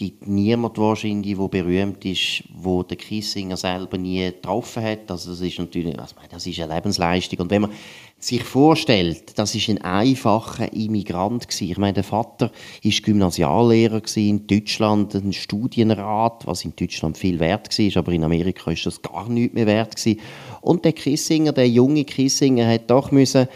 gibt 0.00 0.26
niemand 0.26 0.78
wahrscheinlich, 0.78 1.36
der 1.36 1.48
berühmt 1.48 2.02
ist, 2.06 2.42
wo 2.54 2.82
der 2.82 2.96
Kissinger 2.96 3.58
selber 3.58 3.98
nie 3.98 4.24
getroffen 4.24 4.82
hat. 4.82 5.10
Also 5.10 5.32
das 5.32 5.42
ist 5.42 5.58
natürlich, 5.58 5.98
also 6.00 6.14
das 6.30 6.46
ist 6.46 6.58
eine 6.58 6.74
Lebensleistung. 6.74 7.40
Und 7.40 7.50
wenn 7.50 7.60
man 7.60 7.70
sich 8.18 8.42
vorstellt, 8.42 9.38
das 9.38 9.54
ist 9.54 9.68
ein 9.68 9.76
einfacher 9.82 10.72
Immigrant 10.72 11.46
gewesen. 11.46 11.70
Ich 11.70 11.76
meine, 11.76 11.92
der 11.92 12.04
Vater 12.04 12.50
ist 12.82 13.02
Gymnasiallehrer 13.02 14.00
in 14.16 14.46
Deutschland, 14.46 15.14
ein 15.14 15.34
Studienrat, 15.34 16.46
was 16.46 16.64
in 16.64 16.72
Deutschland 16.74 17.18
viel 17.18 17.38
wert 17.38 17.78
war, 17.78 17.96
aber 17.98 18.12
in 18.12 18.24
Amerika 18.24 18.70
ist 18.70 18.86
das 18.86 19.02
gar 19.02 19.28
nicht 19.28 19.52
mehr 19.52 19.66
wert 19.66 19.96
gewesen. 19.96 20.18
Und 20.62 20.86
der 20.86 20.94
Kissinger, 20.94 21.52
der 21.52 21.68
junge 21.68 22.04
Kissinger, 22.04 22.66
hat 22.66 22.90
doch 22.90 23.10
müssen 23.10 23.48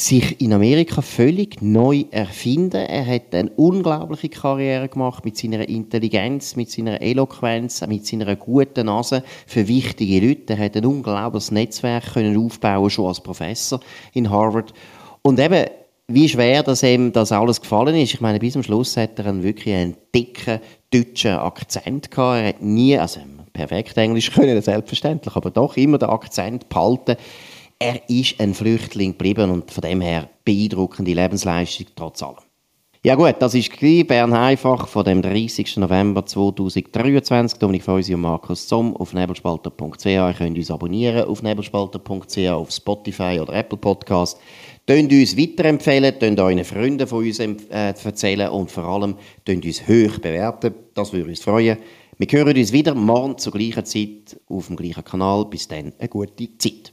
sich 0.00 0.40
in 0.40 0.52
Amerika 0.52 1.02
völlig 1.02 1.60
neu 1.60 2.04
erfinden. 2.10 2.76
Er 2.86 3.06
hat 3.06 3.34
eine 3.34 3.50
unglaubliche 3.50 4.28
Karriere 4.28 4.88
gemacht 4.88 5.24
mit 5.24 5.36
seiner 5.36 5.68
Intelligenz, 5.68 6.56
mit 6.56 6.70
seiner 6.70 7.00
Eloquenz, 7.00 7.86
mit 7.86 8.06
seiner 8.06 8.36
guten 8.36 8.86
Nase 8.86 9.22
für 9.46 9.68
wichtige 9.68 10.26
Leute. 10.26 10.54
Er 10.54 10.64
hat 10.64 10.76
ein 10.76 10.86
unglaubliches 10.86 11.50
Netzwerk 11.50 12.14
können 12.14 12.36
aufbauen 12.36 12.90
schon 12.90 13.06
als 13.06 13.20
Professor 13.20 13.80
in 14.12 14.30
Harvard. 14.30 14.72
Und 15.22 15.38
eben, 15.38 15.66
wie 16.08 16.28
schwer 16.28 16.62
dass 16.62 16.82
ihm 16.82 17.12
das 17.12 17.30
alles 17.30 17.60
gefallen 17.60 17.94
ist. 17.94 18.14
Ich 18.14 18.20
meine, 18.20 18.38
bis 18.38 18.54
zum 18.54 18.62
Schluss 18.62 18.96
hat 18.96 19.18
er 19.18 19.26
einen 19.26 19.42
wirklich 19.42 19.74
einen 19.74 19.96
dicken 20.14 20.60
deutschen 20.90 21.36
Akzent 21.36 22.10
gehabt. 22.10 22.40
Er 22.40 22.48
hat 22.48 22.62
nie, 22.62 22.98
also 22.98 23.20
perfekt 23.52 23.96
Englisch 23.96 24.30
können, 24.34 24.60
selbstverständlich, 24.60 25.36
aber 25.36 25.50
doch 25.50 25.76
immer 25.76 25.98
den 25.98 26.08
Akzent 26.08 26.68
behalten 26.68 27.16
er 27.80 28.08
ist 28.10 28.38
ein 28.38 28.52
Flüchtling 28.52 29.12
geblieben 29.12 29.50
und 29.50 29.70
von 29.70 29.80
dem 29.80 30.02
her 30.02 30.28
beeindruckende 30.44 31.14
Lebensleistung 31.14 31.86
trotz 31.96 32.22
allem. 32.22 32.36
Ja 33.02 33.14
gut, 33.14 33.36
das 33.38 33.54
ist 33.54 33.80
Bern 33.80 34.34
einfach 34.34 34.86
von 34.86 35.06
dem 35.06 35.22
30. 35.22 35.78
November 35.78 36.26
2023. 36.26 37.58
Dominik 37.58 37.82
Feusi 37.82 38.14
und 38.14 38.20
Markus 38.20 38.68
Zomm 38.68 38.94
auf 38.94 39.14
nebelspalter.ch. 39.14 40.04
Ihr 40.04 40.34
könnt 40.36 40.58
uns 40.58 40.70
abonnieren 40.70 41.24
auf 41.24 41.42
nebelspalter.ch, 41.42 42.38
auf 42.50 42.70
Spotify 42.70 43.40
oder 43.40 43.54
Apple 43.54 43.78
Podcast. 43.78 44.38
Tönt 44.86 45.10
uns 45.10 45.38
weiterempfehlen, 45.38 46.18
tönt 46.18 46.38
euren 46.38 46.62
Freunden 46.62 47.06
von 47.06 47.24
uns 47.24 47.38
äh, 47.38 47.54
erzählen 47.70 48.50
und 48.50 48.70
vor 48.70 48.84
allem 48.84 49.16
tönt 49.46 49.64
uns 49.64 49.80
hoch 49.88 50.18
bewerten. 50.18 50.74
Das 50.92 51.14
würde 51.14 51.30
uns 51.30 51.40
freuen. 51.40 51.78
Wir 52.18 52.28
hören 52.30 52.58
uns 52.58 52.72
wieder 52.72 52.94
morgen 52.94 53.38
zur 53.38 53.54
gleichen 53.54 53.86
Zeit 53.86 54.38
auf 54.46 54.66
dem 54.66 54.76
gleichen 54.76 55.04
Kanal. 55.04 55.46
Bis 55.46 55.66
dann, 55.66 55.94
eine 55.98 56.08
gute 56.10 56.58
Zeit. 56.58 56.92